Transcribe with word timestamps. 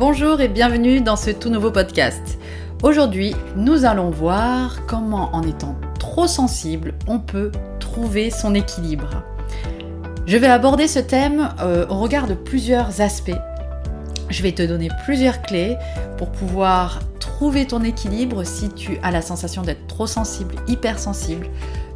Bonjour 0.00 0.40
et 0.40 0.48
bienvenue 0.48 1.02
dans 1.02 1.14
ce 1.14 1.28
tout 1.28 1.50
nouveau 1.50 1.70
podcast. 1.70 2.38
Aujourd'hui, 2.82 3.36
nous 3.54 3.84
allons 3.84 4.08
voir 4.08 4.86
comment 4.86 5.28
en 5.34 5.42
étant 5.42 5.76
trop 5.98 6.26
sensible, 6.26 6.94
on 7.06 7.18
peut 7.18 7.52
trouver 7.80 8.30
son 8.30 8.54
équilibre. 8.54 9.22
Je 10.24 10.38
vais 10.38 10.46
aborder 10.46 10.88
ce 10.88 11.00
thème 11.00 11.50
euh, 11.60 11.86
au 11.90 12.00
regard 12.00 12.28
de 12.28 12.32
plusieurs 12.32 13.02
aspects. 13.02 13.36
Je 14.30 14.42
vais 14.42 14.52
te 14.52 14.62
donner 14.62 14.88
plusieurs 15.04 15.42
clés 15.42 15.76
pour 16.16 16.32
pouvoir 16.32 17.00
trouver 17.18 17.66
ton 17.66 17.84
équilibre 17.84 18.42
si 18.42 18.70
tu 18.70 18.98
as 19.02 19.10
la 19.10 19.20
sensation 19.20 19.60
d'être 19.60 19.86
trop 19.86 20.06
sensible, 20.06 20.54
hypersensible. 20.66 21.46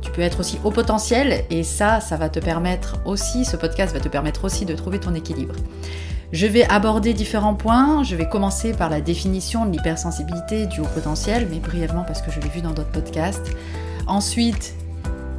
Tu 0.02 0.10
peux 0.10 0.20
être 0.20 0.40
aussi 0.40 0.58
au 0.62 0.70
potentiel 0.70 1.46
et 1.48 1.62
ça, 1.62 2.00
ça 2.02 2.18
va 2.18 2.28
te 2.28 2.38
permettre 2.38 2.98
aussi, 3.06 3.46
ce 3.46 3.56
podcast 3.56 3.94
va 3.94 4.00
te 4.00 4.08
permettre 4.08 4.44
aussi 4.44 4.66
de 4.66 4.74
trouver 4.74 5.00
ton 5.00 5.14
équilibre. 5.14 5.54
Je 6.34 6.48
vais 6.48 6.64
aborder 6.64 7.14
différents 7.14 7.54
points. 7.54 8.02
Je 8.02 8.16
vais 8.16 8.28
commencer 8.28 8.72
par 8.72 8.90
la 8.90 9.00
définition 9.00 9.66
de 9.66 9.70
l'hypersensibilité 9.70 10.66
du 10.66 10.80
haut 10.80 10.88
potentiel, 10.92 11.46
mais 11.48 11.60
brièvement 11.60 12.02
parce 12.02 12.22
que 12.22 12.32
je 12.32 12.40
l'ai 12.40 12.48
vu 12.48 12.60
dans 12.60 12.72
d'autres 12.72 12.90
podcasts. 12.90 13.52
Ensuite, 14.08 14.74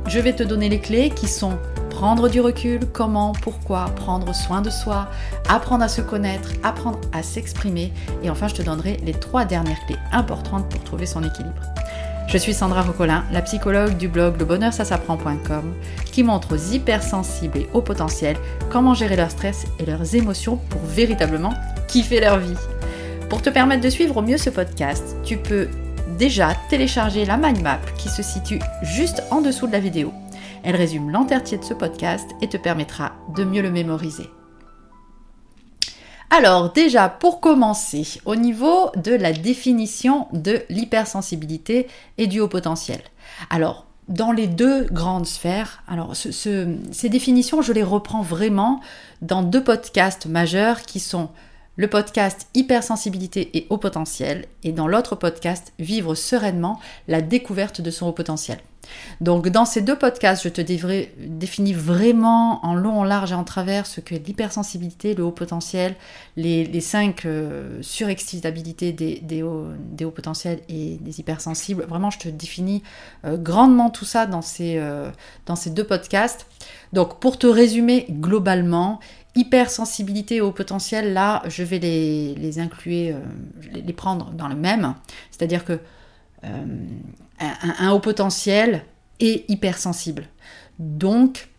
je 0.08 0.20
vais 0.20 0.32
te 0.32 0.42
donner 0.42 0.70
les 0.70 0.80
clés 0.80 1.10
qui 1.10 1.28
sont 1.28 1.58
prendre 1.90 2.30
du 2.30 2.40
recul, 2.40 2.80
comment, 2.94 3.34
pourquoi, 3.42 3.86
prendre 3.96 4.34
soin 4.34 4.62
de 4.62 4.70
soi, 4.70 5.10
apprendre 5.50 5.84
à 5.84 5.90
se 5.90 6.00
connaître, 6.00 6.52
apprendre 6.64 7.00
à 7.12 7.24
s'exprimer. 7.24 7.92
Et 8.24 8.30
enfin, 8.30 8.48
je 8.48 8.56
te 8.56 8.62
donnerai 8.62 8.96
les 9.06 9.14
trois 9.14 9.44
dernières 9.44 9.80
clés 9.88 9.98
importantes 10.14 10.70
pour 10.70 10.82
trouver 10.86 11.06
son 11.06 11.24
équilibre. 11.24 11.62
Je 12.28 12.38
suis 12.38 12.54
Sandra 12.54 12.82
Rocolin, 12.82 13.24
la 13.32 13.42
psychologue 13.44 13.98
du 13.98 14.08
blog 14.08 14.40
lebonheursasapprend.com 14.40 15.74
qui 16.12 16.24
montre 16.24 16.56
aux 16.56 16.74
hypersensibles 16.74 17.60
et 17.60 17.70
au 17.74 17.82
potentiel 17.82 18.36
comment 18.70 18.94
gérer 18.94 19.16
leur 19.16 19.32
stress 19.32 19.66
et 19.80 19.86
leurs 19.86 20.16
émotions 20.16 20.58
pour 20.70 20.82
véritablement 20.82 21.54
kiffer 21.88 22.20
leur 22.20 22.40
vie. 22.40 22.58
Pour 23.30 23.42
te 23.42 23.50
permettre 23.50 23.84
de 23.84 23.90
suivre 23.90 24.18
au 24.18 24.22
mieux 24.22 24.38
ce 24.38 24.50
podcast, 24.50 25.16
tu 25.24 25.38
peux 25.38 25.70
déjà 26.18 26.56
télécharger 26.70 27.26
la 27.26 27.38
mind 27.38 27.62
map 27.62 27.80
qui 27.98 28.10
se 28.10 28.24
situe 28.24 28.60
juste 28.82 29.24
en 29.32 29.42
dessous 29.42 29.68
de 29.68 29.72
la 29.72 29.80
vidéo. 29.80 30.12
Elle 30.64 30.76
résume 30.76 31.12
l'entièreté 31.12 31.58
de 31.58 31.64
ce 31.64 31.76
podcast 31.76 32.28
et 32.42 32.50
te 32.50 32.58
permettra 32.58 33.14
de 33.36 33.44
mieux 33.44 33.62
le 33.62 33.72
mémoriser. 33.72 34.30
Alors 36.30 36.74
déjà, 36.74 37.08
pour 37.08 37.40
commencer, 37.40 38.20
au 38.26 38.36
niveau 38.36 38.92
de 38.96 39.14
la 39.14 39.32
définition 39.32 40.28
de 40.34 40.64
l'hypersensibilité 40.70 41.88
et 42.18 42.28
du 42.28 42.40
haut 42.40 42.48
potentiel. 42.48 43.02
Alors, 43.50 43.86
dans 44.08 44.32
les 44.32 44.48
deux 44.48 44.86
grandes 44.86 45.26
sphères, 45.26 45.84
alors 45.88 46.16
ces 46.16 47.10
définitions, 47.10 47.62
je 47.62 47.74
les 47.74 47.84
reprends 47.84 48.22
vraiment 48.22 48.82
dans 49.22 49.42
deux 49.42 49.64
podcasts 49.64 50.26
majeurs 50.26 50.84
qui 50.84 51.00
sont 51.00 51.30
le 51.78 51.88
podcast 51.88 52.48
Hypersensibilité 52.54 53.58
et 53.58 53.68
haut 53.70 53.78
potentiel 53.78 54.46
et 54.64 54.72
dans 54.72 54.88
l'autre 54.88 55.16
podcast 55.16 55.74
Vivre 55.80 56.16
sereinement 56.16 56.80
la 57.08 57.22
découverte 57.22 57.82
de 57.82 57.92
son 57.92 58.08
haut 58.08 58.14
potentiel. 58.14 58.60
Donc 59.22 59.50
dans 59.50 59.66
ces 59.66 59.82
deux 59.82 59.98
podcasts, 59.98 60.44
je 60.44 60.50
te 60.50 60.62
définis 60.62 61.74
vraiment 61.74 62.64
en 62.66 62.76
long, 62.76 63.00
en 63.00 63.04
large 63.04 63.32
et 63.32 63.36
en 63.36 63.44
travers 63.44 63.86
ce 63.86 64.02
que 64.02 64.16
l'hypersensibilité, 64.16 65.16
le 65.16 65.24
haut 65.24 65.32
potentiel, 65.32 65.96
les, 66.38 66.82
cinq 66.82 67.26
euh, 67.26 67.82
surexcitabilités 67.82 68.92
des, 68.92 69.44
hauts, 69.44 70.12
potentiels 70.12 70.60
et 70.70 70.98
des 71.02 71.20
hypersensibles. 71.20 71.84
Vraiment, 71.86 72.12
je 72.12 72.20
te 72.20 72.30
définis 72.30 72.84
euh, 73.26 73.38
grandement 73.38 73.90
tout 73.90 74.06
ça 74.06 74.30
euh, 74.60 75.12
dans 75.46 75.56
ces 75.56 75.70
deux 75.72 75.84
podcasts. 75.84 76.48
Donc 76.94 77.20
pour 77.20 77.38
te 77.38 77.48
résumer 77.48 78.06
globalement, 78.10 79.00
hypersensibilité 79.36 80.42
au 80.42 80.52
potentiel, 80.52 81.14
là, 81.14 81.44
je 81.48 81.64
vais 81.64 81.80
les, 81.80 82.36
les 82.36 82.60
inclure, 82.60 83.18
les, 83.74 83.94
prendre 83.94 84.32
dans 84.32 84.48
le 84.48 84.56
même. 84.56 84.96
C'est-à-dire 85.32 85.66
que 85.66 85.80
un, 87.40 87.92
haut 87.92 88.00
potentiel 88.00 88.84
et 89.20 89.46
hypersensible. 89.48 90.26
Donc, 90.80 91.50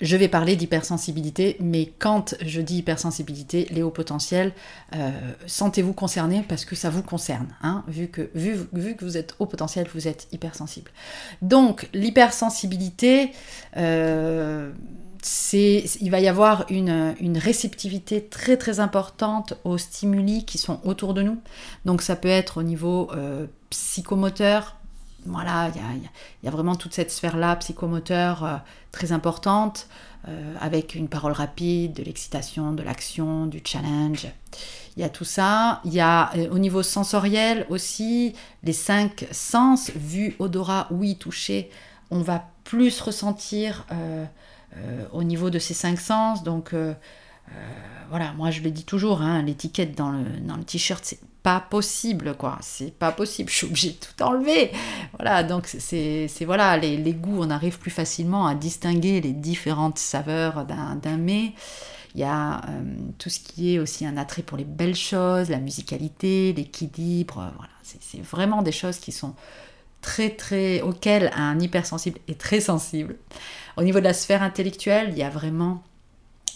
je 0.00 0.16
vais 0.16 0.28
parler 0.28 0.56
d'hypersensibilité, 0.56 1.56
mais 1.60 1.92
quand 1.98 2.34
je 2.40 2.62
dis 2.62 2.78
hypersensibilité, 2.78 3.66
les 3.70 3.82
hauts 3.82 3.90
potentiels, 3.90 4.52
euh, 4.94 5.10
sentez-vous 5.46 5.92
concernés 5.92 6.42
parce 6.48 6.64
que 6.64 6.74
ça 6.74 6.88
vous 6.88 7.02
concerne. 7.02 7.48
Hein, 7.62 7.84
vu, 7.86 8.08
que, 8.08 8.30
vu, 8.34 8.56
vu, 8.72 8.96
que 8.96 9.04
vous 9.04 9.18
êtes 9.18 9.34
haut 9.38 9.46
potentiel, 9.46 9.86
vous 9.92 10.08
êtes 10.08 10.26
hypersensible. 10.32 10.90
Donc, 11.42 11.90
l'hypersensibilité, 11.92 13.32
euh, 13.76 14.72
il 15.52 16.10
va 16.10 16.20
y 16.20 16.28
avoir 16.28 16.64
une, 16.70 17.38
réceptivité 17.38 18.24
très 18.24 18.56
très 18.56 18.80
importante 18.80 19.54
aux 19.64 19.78
stimuli 19.78 20.44
qui 20.44 20.58
sont 20.58 20.80
autour 20.84 21.14
de 21.14 21.22
nous. 21.22 21.40
Donc, 21.84 22.02
ça 22.02 22.16
peut 22.16 22.28
être 22.28 22.58
au 22.58 22.62
niveau 22.62 23.10
euh, 23.12 23.46
psychomoteur. 23.70 24.76
Voilà, 25.26 25.70
il 25.74 26.02
y, 26.44 26.48
a, 26.48 26.50
vraiment 26.50 26.76
toute 26.76 26.94
cette 26.94 27.10
sphère-là 27.10 27.56
psychomoteur 27.56 28.44
euh, 28.44 28.56
très 28.90 29.12
importante, 29.12 29.88
euh, 30.28 30.54
avec 30.60 30.94
une 30.94 31.08
parole 31.08 31.32
rapide, 31.32 31.92
de 31.92 32.02
l'excitation, 32.02 32.72
de 32.72 32.82
l'action, 32.82 33.46
du 33.46 33.60
challenge. 33.62 34.26
Il 34.96 35.02
y 35.02 35.04
a 35.04 35.10
tout 35.10 35.26
ça. 35.26 35.82
Il 35.84 35.92
y 35.92 36.00
a 36.00 36.32
au 36.50 36.58
niveau 36.58 36.82
sensoriel 36.82 37.66
aussi 37.68 38.34
les 38.62 38.72
cinq 38.72 39.26
sens, 39.30 39.90
vue, 39.94 40.36
odorat, 40.38 40.88
ouïe, 40.90 41.16
toucher. 41.16 41.70
On 42.10 42.20
va 42.20 42.44
plus 42.64 43.00
ressentir 43.00 43.86
au 45.12 45.22
niveau 45.24 45.50
de 45.50 45.58
ces 45.58 45.74
cinq 45.74 46.00
sens. 46.00 46.42
Donc 46.42 46.74
voilà, 48.10 48.32
moi 48.32 48.50
je 48.50 48.60
le 48.60 48.70
dis 48.70 48.84
toujours, 48.84 49.22
hein, 49.22 49.42
l'étiquette 49.42 49.96
dans 49.96 50.10
le, 50.10 50.24
dans 50.40 50.56
le 50.56 50.64
t-shirt, 50.64 51.04
c'est 51.04 51.20
pas 51.42 51.60
possible, 51.60 52.34
quoi. 52.34 52.58
C'est 52.60 52.92
pas 52.92 53.12
possible, 53.12 53.50
je 53.52 53.56
suis 53.56 53.66
obligée 53.66 53.90
de 53.90 53.96
tout 53.96 54.22
enlever. 54.22 54.72
Voilà, 55.18 55.42
donc 55.42 55.66
c'est 55.66 56.28
voilà, 56.44 56.76
les, 56.76 56.96
les, 56.96 57.14
goûts, 57.14 57.42
on 57.42 57.50
arrive 57.50 57.78
plus 57.78 57.90
facilement 57.90 58.46
à 58.46 58.54
distinguer 58.54 59.20
les 59.20 59.32
différentes 59.32 59.98
saveurs 59.98 60.64
d'un 60.66 61.16
mets. 61.16 61.54
Il 62.16 62.20
y 62.20 62.24
a 62.24 62.60
euh, 62.68 62.82
tout 63.18 63.30
ce 63.30 63.38
qui 63.38 63.74
est 63.74 63.78
aussi 63.78 64.04
un 64.04 64.16
attrait 64.16 64.42
pour 64.42 64.58
les 64.58 64.64
belles 64.64 64.96
choses, 64.96 65.48
la 65.48 65.58
musicalité, 65.58 66.52
l'équilibre. 66.52 67.52
Voilà, 67.56 67.72
c'est 67.82 68.20
vraiment 68.20 68.62
des 68.62 68.72
choses 68.72 68.98
qui 68.98 69.12
sont 69.12 69.34
très 70.00 70.30
très 70.30 70.80
auxquelles 70.80 71.30
un 71.34 71.58
hypersensible 71.60 72.18
est 72.28 72.40
très 72.40 72.60
sensible. 72.60 73.16
Au 73.76 73.82
niveau 73.82 73.98
de 73.98 74.04
la 74.04 74.14
sphère 74.14 74.42
intellectuelle, 74.42 75.08
il 75.12 75.18
y 75.18 75.22
a 75.22 75.30
vraiment 75.30 75.82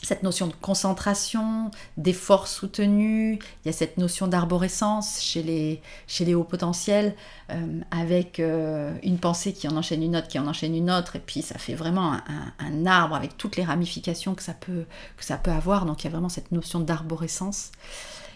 cette 0.05 0.23
notion 0.23 0.47
de 0.47 0.53
concentration, 0.53 1.71
d'effort 1.97 2.47
soutenu, 2.47 3.35
il 3.35 3.67
y 3.67 3.69
a 3.69 3.73
cette 3.73 3.97
notion 3.99 4.29
d'arborescence 4.29 5.21
chez 5.21 5.43
les, 5.43 5.81
chez 6.07 6.25
les 6.25 6.35
hauts 6.35 6.45
potentiels, 6.45 7.15
euh, 7.51 7.81
avec 7.91 8.39
euh, 8.39 8.95
une 9.03 9.19
pensée 9.19 9.53
qui 9.53 9.67
en 9.67 9.77
enchaîne 9.77 10.03
une 10.03 10.17
autre, 10.17 10.29
qui 10.29 10.39
en 10.39 10.47
enchaîne 10.47 10.77
une 10.77 10.91
autre, 10.91 11.17
et 11.17 11.21
puis 11.21 11.43
ça 11.43 11.59
fait 11.59 11.75
vraiment 11.75 12.13
un, 12.59 12.87
arbre 12.87 13.15
avec 13.15 13.37
toutes 13.39 13.57
les 13.57 13.65
ramifications 13.65 14.35
que 14.35 14.43
ça, 14.43 14.53
peut, 14.53 14.85
que 15.17 15.25
ça 15.25 15.39
peut 15.39 15.51
avoir, 15.51 15.87
donc 15.87 16.03
il 16.03 16.05
y 16.05 16.09
a 16.09 16.11
vraiment 16.11 16.29
cette 16.29 16.53
notion 16.53 16.81
d'arborescence, 16.81 17.73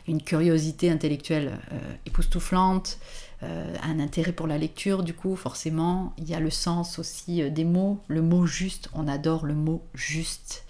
une 0.07 0.23
curiosité 0.23 0.91
intellectuelle 0.91 1.59
euh, 1.73 1.79
époustouflante, 2.07 2.99
un 3.43 4.01
intérêt 4.01 4.33
pour 4.33 4.47
la 4.47 4.59
lecture, 4.59 5.03
du 5.03 5.15
coup, 5.15 5.37
forcément, 5.37 6.13
il 6.19 6.29
y 6.29 6.35
a 6.35 6.41
le 6.41 6.51
sens 6.51 6.99
aussi 6.99 7.49
des 7.51 7.65
mots, 7.65 8.01
le 8.09 8.21
mot 8.21 8.47
juste, 8.47 8.89
on 8.95 9.07
adore 9.07 9.47
le 9.47 9.55
mot 9.55 9.83
juste. 9.95 10.65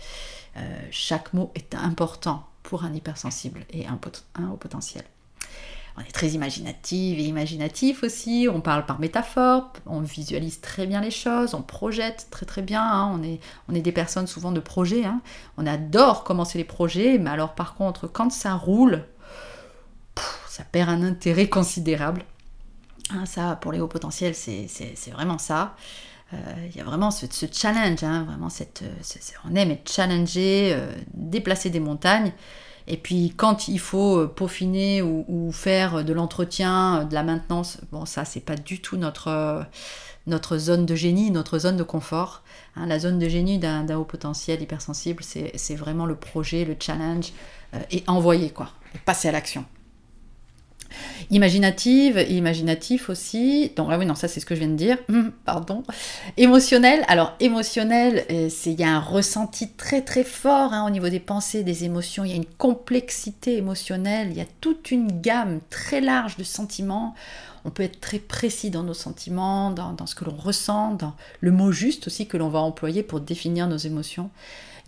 Euh, 0.59 0.81
chaque 0.91 1.33
mot 1.35 1.53
est 1.55 1.75
important 1.75 2.47
pour 2.63 2.85
un 2.85 2.93
hypersensible 2.93 3.65
et 3.71 3.87
un, 3.87 3.99
haut 4.51 4.57
potentiel. 4.57 5.05
On 5.97 6.01
est 6.01 6.13
très 6.13 6.29
imaginative 6.29 7.19
et 7.19 7.25
imaginatif 7.25 8.05
aussi, 8.05 8.47
on 8.51 8.61
parle 8.61 8.87
par 8.87 9.01
métaphore, 9.01 9.73
on 9.87 10.01
visualise 10.01 10.61
très 10.61 10.87
bien 10.87 11.01
les 11.01 11.11
choses, 11.11 11.55
on 11.55 11.63
projette 11.63 12.29
très 12.31 12.47
très 12.47 12.63
bien, 12.63 12.83
hein. 12.83 13.11
on, 13.13 13.23
est, 13.23 13.41
on 13.69 13.75
est 13.75 13.81
des 13.81 13.91
personnes 13.91 14.29
souvent 14.29 14.53
de 14.53 14.61
projet, 14.61 15.05
hein. 15.05 15.21
on 15.57 15.67
adore 15.67 16.23
commencer 16.23 16.57
les 16.57 16.65
projets, 16.65 17.19
mais 17.19 17.31
alors 17.31 17.55
par 17.55 17.75
contre 17.75 18.07
quand 18.07 18.31
ça 18.31 18.55
roule, 18.55 19.05
ça 20.49 20.63
perd 20.63 20.91
un 20.91 21.03
intérêt 21.03 21.49
considérable. 21.49 22.25
Hein, 23.11 23.27
ça, 23.27 23.57
pour 23.61 23.73
les 23.73 23.81
hauts 23.81 23.89
potentiels, 23.89 24.35
c'est 24.35 25.11
vraiment 25.11 25.39
ça. 25.39 25.75
Euh, 26.35 26.37
il 26.69 26.77
y 26.77 26.81
a 26.81 26.85
vraiment 26.85 27.11
ce, 27.11 27.27
challenge, 27.51 28.03
hein, 28.03 28.25
vraiment 28.25 28.51
cette, 28.51 28.85
on 29.49 29.55
aime 29.55 29.71
être 29.71 29.91
challengé, 29.91 30.73
euh, 30.75 30.93
déplacer 31.15 31.71
des 31.71 31.81
montagnes. 31.81 32.33
Et 32.87 32.97
puis 32.97 33.33
quand 33.37 33.69
il 33.69 33.81
faut 33.81 34.19
euh, 34.19 34.27
peaufiner 34.27 35.01
ou, 35.03 35.51
faire 35.53 36.05
de 36.05 36.13
l'entretien, 36.13 37.05
de 37.05 37.15
la 37.15 37.23
maintenance, 37.23 37.79
bon 37.93 38.05
ça 38.05 38.25
c'est 38.27 38.41
pas 38.41 38.57
du 38.57 38.81
tout 38.81 38.97
notre, 38.99 39.67
zone 40.59 40.85
de 40.85 40.95
génie, 40.95 41.31
notre 41.31 41.59
zone 41.59 41.79
de 41.79 41.83
confort. 41.83 42.43
Hein. 42.77 42.87
la 42.87 42.99
zone 42.99 43.19
de 43.19 43.29
génie 43.29 43.59
d'un 43.59 43.89
haut 43.97 44.05
potentiel 44.05 44.61
hypersensible, 44.61 45.23
c'est 45.23 45.75
vraiment 45.77 46.05
le 46.05 46.15
projet, 46.15 46.67
le 46.67 46.77
challenge, 46.79 47.33
et 47.91 48.05
envoyer 48.07 48.51
quoi, 48.51 48.71
passer 49.07 49.29
à 49.29 49.33
l'action. 49.33 49.65
Imaginative, 51.31 52.25
imaginatif 52.29 53.11
aussi. 53.11 53.73
Donc, 53.77 53.89
ah 53.91 53.99
oui, 53.99 54.07
non, 54.07 54.15
ça 54.15 54.29
c'est 54.29 54.41
ce 54.41 54.47
que 54.47 54.55
je 54.55 54.61
viens 54.61 54.69
de 54.69 54.77
dire. 54.77 54.99
Hum, 55.09 55.33
pardon. 55.45 55.83
Émotionnel. 56.37 57.05
Alors, 57.09 57.35
émotionnel, 57.41 58.25
euh, 58.31 58.49
il 58.67 58.81
y 58.81 58.85
a 58.85 58.91
un 58.91 59.01
ressenti 59.01 59.71
très 59.71 60.03
très 60.03 60.25
fort 60.25 60.73
hein, 60.73 60.87
au 60.87 60.91
niveau 60.91 61.09
des 61.09 61.21
pensées, 61.21 61.63
des 61.63 61.85
émotions. 61.85 62.25
Il 62.25 62.31
y 62.31 62.35
a 62.35 62.37
une 62.37 62.45
complexité 62.45 63.57
émotionnelle. 63.57 64.29
Il 64.31 64.37
y 64.37 64.41
a 64.41 64.47
toute 64.61 64.91
une 64.91 65.21
gamme 65.21 65.61
très 65.71 66.01
large 66.01 66.37
de 66.37 66.45
sentiments. 66.45 67.15
On 67.65 67.71
peut 67.71 67.83
être 67.83 68.01
très 68.01 68.19
précis 68.19 68.71
dans 68.71 68.83
nos 68.83 68.95
sentiments, 68.95 69.71
dans, 69.71 69.93
dans 69.93 70.07
ce 70.07 70.15
que 70.15 70.25
l'on 70.25 70.37
ressent, 70.37 70.95
dans 70.95 71.15
le 71.41 71.51
mot 71.51 71.73
juste 71.73 72.07
aussi 72.07 72.27
que 72.27 72.37
l'on 72.37 72.49
va 72.49 72.61
employer 72.61 73.03
pour 73.03 73.21
définir 73.21 73.69
nos 73.69 73.77
émotions. 73.77 74.31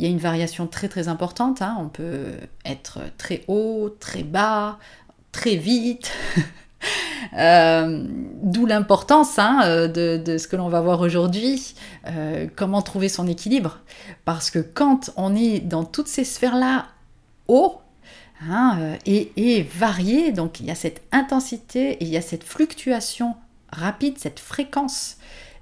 Il 0.00 0.04
y 0.04 0.06
a 0.06 0.10
une 0.10 0.18
variation 0.18 0.66
très 0.66 0.88
très 0.88 1.08
importante. 1.08 1.60
Hein. 1.60 1.76
On 1.78 1.88
peut 1.88 2.32
être 2.64 3.00
très 3.18 3.44
haut, 3.48 3.94
très 4.00 4.22
bas, 4.22 4.78
très 5.32 5.56
vite. 5.56 6.12
Euh, 7.38 8.06
d'où 8.42 8.66
l'importance 8.66 9.38
hein, 9.38 9.86
de, 9.86 10.36
ce 10.38 10.48
que 10.48 10.56
l'on 10.56 10.68
va 10.68 10.80
voir 10.80 11.00
aujourd'hui, 11.00 11.74
euh, 12.08 12.48
comment 12.56 12.82
trouver 12.82 13.08
son 13.08 13.28
équilibre. 13.28 13.78
Parce 14.24 14.50
que 14.50 14.58
quand 14.58 15.10
on 15.16 15.36
est 15.36 15.60
dans 15.60 15.84
toutes 15.84 16.08
ces 16.08 16.24
sphères-là 16.24 16.86
haut 17.46 17.80
hein, 18.48 18.76
euh, 18.80 18.96
et, 19.06 19.30
et 19.36 19.62
varié, 19.62 20.32
donc 20.32 20.58
il 20.58 20.66
y 20.66 20.70
a 20.70 20.74
cette 20.74 21.02
intensité 21.12 21.92
et 21.92 22.04
il 22.04 22.08
y 22.08 22.16
a 22.16 22.22
cette 22.22 22.42
fluctuation 22.42 23.36
rapide, 23.70 24.18
cette 24.18 24.40
fréquence 24.40 25.18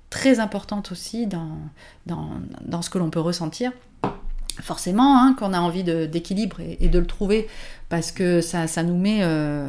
très 0.09 0.41
importante 0.41 0.91
aussi 0.91 1.27
dans 1.27 2.83
ce 2.83 2.89
que 2.89 2.97
l'on 2.97 3.11
peut 3.11 3.21
ressentir 3.21 3.73
forcément 4.63 5.21
hein, 5.21 5.35
qu'on 5.39 5.53
a 5.53 5.61
envie 5.61 5.85
d'équilibre 5.85 6.59
et, 6.61 6.89
de 6.89 6.99
le 6.99 7.07
trouver 7.07 7.49
parce 7.89 8.13
que 8.13 8.41
ça, 8.41 8.67
nous 8.83 8.97
met 8.97 9.19
euh, 9.23 9.69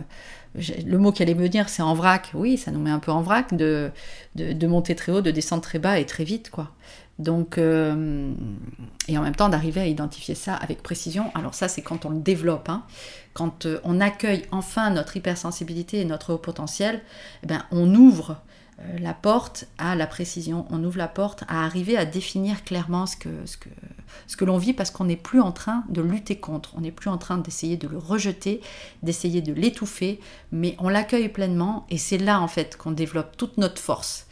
le 0.85 0.97
mot 0.97 1.11
qu'elle 1.11 1.29
allait 1.29 1.39
me 1.39 1.49
dire 1.49 1.69
c'est 1.69 1.81
en 1.81 1.93
vrac. 1.93 2.31
Oui 2.33 2.57
ça 2.57 2.71
nous 2.71 2.79
met 2.79 2.89
un 2.89 2.99
peu 2.99 3.11
en 3.11 3.21
vrac 3.21 3.53
de, 3.53 3.91
monter 4.63 4.95
très 4.95 5.11
haut 5.11 5.21
de 5.21 5.31
descendre 5.31 5.61
très 5.61 5.79
bas 5.79 5.99
et 5.99 6.05
très 6.05 6.23
vite 6.23 6.49
quoi. 6.49 6.71
Donc 7.17 7.57
euh, 7.57 8.31
et 9.07 9.17
en 9.17 9.21
même 9.21 9.35
temps 9.35 9.49
d'arriver 9.49 9.81
à 9.81 9.87
identifier 9.87 10.35
ça 10.35 10.55
avec 10.55 10.81
précision. 10.81 11.31
Alors 11.35 11.53
ça 11.53 11.67
c'est 11.67 11.81
quand 11.81 12.05
on 12.05 12.09
le 12.09 12.19
développe 12.19 12.69
hein. 12.69 12.83
quand 13.33 13.65
euh, 13.65 13.79
on 13.83 13.99
accueille 13.99 14.45
enfin 14.51 14.89
notre 14.89 15.17
hypersensibilité 15.17 15.99
et 15.99 16.05
notre 16.05 16.33
haut 16.33 16.37
potentiel 16.37 17.01
eh 17.43 17.47
ben, 17.47 17.63
on 17.71 17.93
ouvre 17.93 18.41
la 18.99 19.13
porte 19.13 19.65
à 19.77 19.95
la 19.95 20.07
précision, 20.07 20.65
on 20.69 20.83
ouvre 20.83 20.97
la 20.97 21.07
porte 21.07 21.43
à 21.47 21.65
arriver 21.65 21.97
à 21.97 22.05
définir 22.05 22.63
clairement 22.63 23.05
ce 23.05 23.15
que, 23.17 24.45
l'on 24.45 24.57
vit 24.57 24.73
parce 24.73 24.91
qu'on 24.91 25.05
n'est 25.05 25.17
plus 25.17 25.41
en 25.41 25.51
train 25.51 25.83
de 25.89 26.01
lutter 26.01 26.37
contre, 26.37 26.73
on 26.75 26.81
n'est 26.81 26.91
plus 26.91 27.09
en 27.09 27.17
train 27.17 27.37
d'essayer 27.37 27.77
de 27.77 27.87
le 27.87 27.97
rejeter, 27.97 28.61
d'essayer 29.03 29.41
de 29.41 29.53
l'étouffer, 29.53 30.19
mais 30.51 30.75
on 30.79 30.89
l'accueille 30.89 31.29
pleinement 31.29 31.85
et 31.89 31.97
c'est 31.97 32.17
là 32.17 32.39
en 32.39 32.47
fait 32.47 32.77
qu'on 32.77 32.91
développe 32.91 33.35
toute 33.37 33.57
notre 33.57 33.81
force. 33.81 34.27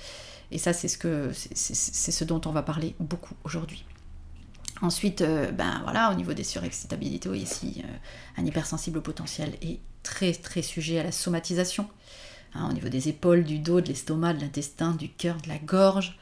Et 0.52 0.58
ça 0.58 0.72
c'est 0.74 0.88
ce, 0.88 0.98
que, 0.98 1.32
c'est 1.34 2.12
ce 2.12 2.24
dont 2.24 2.42
on 2.46 2.52
va 2.52 2.64
parler 2.64 2.96
beaucoup 3.00 3.36
aujourd'hui. 3.44 3.84
Ensuite, 4.82 5.22
euh, 5.22 5.52
ben 5.52 5.82
voilà, 5.84 6.12
au 6.12 6.14
niveau 6.14 6.34
des 6.34 6.44
surexcitabilités, 6.44 7.30
ici, 7.36 7.84
euh, 7.84 8.42
un 8.42 8.46
hypersensible 8.46 9.02
potentiel 9.02 9.56
est 9.64 9.80
très 10.04 10.34
très 10.34 10.62
sujet 10.62 11.00
à 11.00 11.04
la 11.04 11.12
somatisation. 11.12 11.88
Hein, 12.56 12.68
au 12.70 12.74
niveau 12.74 12.90
des 12.90 13.10
épaules, 13.10 13.44
du 13.44 13.60
dos, 13.60 13.82
de 13.82 13.88
l'estomac, 13.88 14.34
de 14.34 14.42
l'intestin, 14.42 14.92
du 14.92 15.10
cœur, 15.10 15.38
de 15.38 15.50
la 15.50 15.58
gorge. 15.58 16.18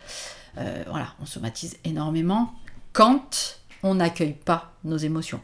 Euh, 0.57 0.83
voilà, 0.89 1.07
on 1.21 1.25
somatise 1.25 1.77
énormément 1.83 2.53
quand 2.93 3.59
on 3.83 3.95
n'accueille 3.95 4.33
pas 4.33 4.73
nos 4.83 4.97
émotions. 4.97 5.41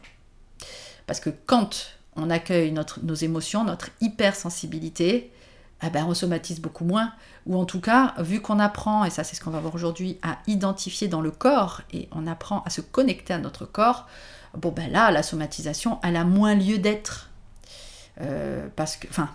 Parce 1.06 1.20
que 1.20 1.30
quand 1.30 1.86
on 2.16 2.30
accueille 2.30 2.74
nos 3.02 3.14
émotions, 3.14 3.64
notre 3.64 3.90
hypersensibilité, 4.00 5.32
eh 5.84 5.90
ben 5.90 6.06
on 6.06 6.14
somatise 6.14 6.60
beaucoup 6.60 6.84
moins. 6.84 7.12
Ou 7.46 7.56
en 7.56 7.64
tout 7.64 7.80
cas, 7.80 8.14
vu 8.18 8.40
qu'on 8.40 8.58
apprend, 8.58 9.04
et 9.04 9.10
ça 9.10 9.24
c'est 9.24 9.36
ce 9.36 9.40
qu'on 9.40 9.50
va 9.50 9.60
voir 9.60 9.74
aujourd'hui, 9.74 10.18
à 10.22 10.38
identifier 10.46 11.08
dans 11.08 11.20
le 11.20 11.30
corps, 11.30 11.82
et 11.92 12.08
on 12.12 12.26
apprend 12.26 12.62
à 12.62 12.70
se 12.70 12.80
connecter 12.80 13.34
à 13.34 13.38
notre 13.38 13.66
corps, 13.66 14.08
bon 14.56 14.70
ben 14.70 14.90
là, 14.90 15.10
la 15.10 15.22
somatisation, 15.22 15.98
elle 16.02 16.16
a 16.16 16.24
moins 16.24 16.54
lieu 16.54 16.78
d'être. 16.78 17.30
Euh, 18.20 18.68
parce 18.76 18.96
que, 18.96 19.08
enfin, 19.08 19.30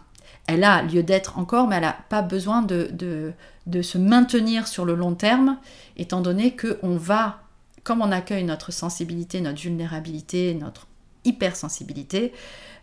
elle 0.47 0.63
a 0.63 0.81
lieu 0.81 1.03
d'être 1.03 1.37
encore, 1.37 1.67
mais 1.67 1.75
elle 1.75 1.83
n'a 1.83 1.97
pas 2.09 2.21
besoin 2.21 2.61
de, 2.61 3.33
se 3.81 3.97
maintenir 3.97 4.67
sur 4.67 4.85
le 4.85 4.95
long 4.95 5.13
terme, 5.13 5.57
étant 5.97 6.21
donné 6.21 6.55
qu'on 6.55 6.97
va, 6.97 7.41
comme 7.83 8.01
on 8.01 8.11
accueille 8.11 8.45
notre 8.45 8.71
sensibilité, 8.71 9.41
notre 9.41 9.61
vulnérabilité, 9.61 10.53
notre 10.55 10.87
hypersensibilité, 11.25 12.31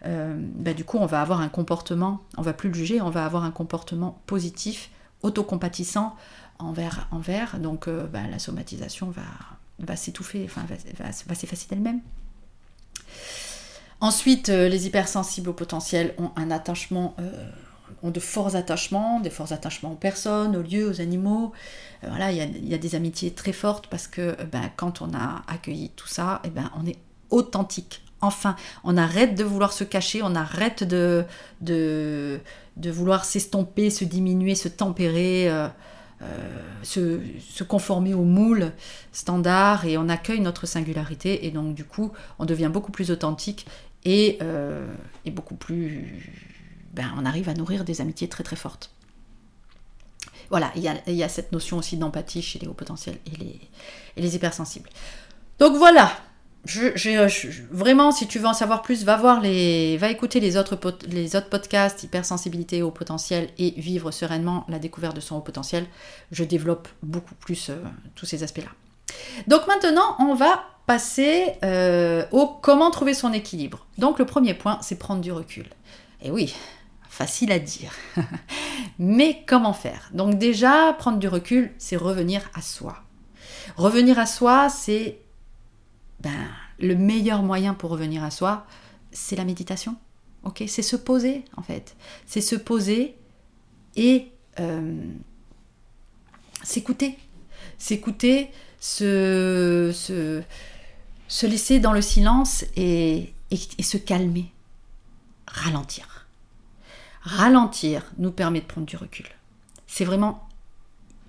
euh, 0.04 0.34
bah, 0.36 0.74
du 0.74 0.84
coup 0.84 0.98
on 0.98 1.06
va 1.06 1.22
avoir 1.22 1.40
un 1.40 1.48
comportement, 1.48 2.20
on 2.36 2.42
va 2.42 2.52
plus 2.52 2.68
le 2.68 2.74
juger, 2.74 3.00
on 3.00 3.08
va 3.08 3.24
avoir 3.24 3.44
un 3.44 3.50
comportement 3.50 4.20
positif, 4.26 4.90
autocompatissant 5.22 6.14
envers, 6.58 7.08
envers 7.10 7.58
donc 7.58 7.88
euh, 7.88 8.06
bah, 8.06 8.20
la 8.30 8.38
somatisation 8.38 9.08
va, 9.08 9.22
va 9.78 9.96
s'étouffer, 9.96 10.46
va 10.98 11.34
s'effacer 11.34 11.66
d'elle-même. 11.70 12.02
Ensuite, 14.04 14.50
euh, 14.50 14.68
les 14.68 14.86
hypersensibles 14.86 15.48
au 15.48 15.54
potentiel 15.54 16.14
ont 16.18 16.30
un 16.36 16.50
attachement, 16.50 17.16
euh, 17.20 17.48
ont 18.02 18.10
de 18.10 18.20
forts 18.20 18.54
attachements, 18.54 19.18
des 19.18 19.30
forts 19.30 19.52
attachements 19.52 19.92
aux 19.92 19.96
personnes, 19.96 20.56
aux 20.56 20.60
lieux, 20.60 20.86
aux 20.86 21.00
animaux. 21.00 21.52
Euh, 22.02 22.08
voilà, 22.10 22.30
il 22.30 22.68
y, 22.68 22.74
a 22.74 22.78
des 22.78 22.94
amitiés 22.96 23.30
très 23.30 23.54
fortes 23.54 23.86
parce 23.86 24.06
que 24.06 24.36
ben, 24.52 24.70
quand 24.76 25.00
on 25.00 25.14
a 25.14 25.42
accueilli 25.48 25.88
tout 25.96 26.06
ça, 26.06 26.42
et 26.44 26.48
eh 26.48 26.50
ben, 26.50 26.70
on 26.78 26.86
est 26.86 26.98
authentique. 27.30 28.02
Enfin, 28.20 28.56
on 28.84 28.98
arrête 28.98 29.36
de 29.36 29.42
vouloir 29.42 29.72
se 29.72 29.84
cacher, 29.84 30.20
on 30.22 30.34
arrête 30.34 30.84
de, 30.84 31.24
de, 31.62 32.40
vouloir 32.76 33.24
s'estomper, 33.24 33.88
se 33.88 34.04
diminuer, 34.04 34.54
se 34.54 34.68
tempérer. 34.68 35.50
se, 36.82 37.20
se, 37.40 37.64
conformer 37.64 38.14
au 38.14 38.24
moule 38.24 38.72
standard 39.12 39.84
et 39.84 39.98
on 39.98 40.08
accueille 40.08 40.40
notre 40.40 40.64
singularité 40.64 41.46
et 41.46 41.50
donc 41.50 41.74
du 41.74 41.84
coup 41.84 42.12
on 42.38 42.46
devient 42.46 42.70
beaucoup 42.72 42.92
plus 42.92 43.10
authentique 43.10 43.66
euh, 44.06 44.86
et, 45.24 45.30
beaucoup 45.30 45.56
plus... 45.56 46.30
Ben, 46.92 47.12
on 47.16 47.24
arrive 47.24 47.48
à 47.48 47.54
nourrir 47.54 47.84
des 47.84 48.00
amitiés 48.00 48.28
très 48.28 48.44
très 48.44 48.56
fortes. 48.56 48.90
Voilà, 50.50 50.70
il 50.76 50.82
y 50.82 51.22
a, 51.22 51.28
cette 51.28 51.52
notion 51.52 51.78
aussi 51.78 51.96
d'empathie 51.96 52.42
chez 52.42 52.58
les 52.58 52.66
hauts 52.66 52.74
potentiels 52.74 53.18
et 53.26 54.20
les, 54.20 54.36
hypersensibles. 54.36 54.90
Donc 55.58 55.74
voilà, 55.76 56.12
vraiment, 57.70 58.12
si 58.12 58.28
tu 58.28 58.38
veux 58.38 58.46
en 58.46 58.54
savoir 58.54 58.82
plus, 58.82 59.04
va 59.04 59.16
voir 59.16 59.40
les, 59.40 59.96
va 59.96 60.10
écouter 60.10 60.40
les 60.40 60.56
autres, 60.56 60.78
les 61.08 61.34
autres 61.34 61.48
podcasts, 61.48 62.04
hypersensibilité 62.04 62.82
au 62.82 62.90
potentiel 62.90 63.48
et 63.58 63.70
vivre 63.72 64.10
sereinement 64.10 64.64
la 64.68 64.78
découverte 64.78 65.16
de 65.16 65.20
son 65.20 65.36
haut 65.36 65.40
potentiel. 65.40 65.86
Je 66.30 66.44
développe 66.44 66.88
beaucoup 67.02 67.34
plus 67.34 67.70
euh, 67.70 67.76
tous 68.14 68.26
ces 68.26 68.42
aspects-là. 68.42 68.70
Donc 69.46 69.66
maintenant, 69.66 70.16
on 70.20 70.34
va 70.34 70.64
passer 70.86 71.54
euh, 71.64 72.26
au 72.32 72.46
comment 72.46 72.90
trouver 72.90 73.14
son 73.14 73.32
équilibre. 73.32 73.86
Donc 73.98 74.18
le 74.18 74.26
premier 74.26 74.54
point, 74.54 74.78
c'est 74.82 74.98
prendre 74.98 75.20
du 75.20 75.32
recul. 75.32 75.66
Et 76.22 76.30
oui, 76.30 76.54
facile 77.08 77.52
à 77.52 77.58
dire. 77.58 77.92
Mais 78.98 79.42
comment 79.46 79.72
faire? 79.72 80.10
Donc 80.12 80.38
déjà, 80.38 80.94
prendre 80.98 81.18
du 81.18 81.28
recul, 81.28 81.72
c'est 81.78 81.96
revenir 81.96 82.50
à 82.54 82.62
soi. 82.62 82.96
Revenir 83.76 84.18
à 84.18 84.26
soi, 84.26 84.68
c'est 84.68 85.18
ben, 86.20 86.48
le 86.78 86.94
meilleur 86.94 87.42
moyen 87.42 87.74
pour 87.74 87.90
revenir 87.90 88.22
à 88.22 88.30
soi, 88.30 88.66
c'est 89.12 89.36
la 89.36 89.44
méditation. 89.44 89.96
Ok, 90.42 90.64
c'est 90.66 90.82
se 90.82 90.96
poser 90.96 91.44
en 91.56 91.62
fait. 91.62 91.96
C'est 92.26 92.42
se 92.42 92.56
poser 92.56 93.16
et 93.96 94.28
euh, 94.60 95.02
s'écouter. 96.62 97.18
S'écouter, 97.78 98.50
se, 98.78 99.90
se, 99.94 100.42
se 101.34 101.46
laisser 101.46 101.80
dans 101.80 101.92
le 101.92 102.00
silence 102.00 102.64
et, 102.76 103.34
se 103.82 103.96
calmer. 103.96 104.52
Ralentir. 105.48 106.28
Ralentir 107.22 108.04
nous 108.18 108.30
permet 108.30 108.60
de 108.60 108.66
prendre 108.66 108.86
du 108.86 108.96
recul. 108.96 109.26
C'est 109.88 110.04
vraiment 110.04 110.48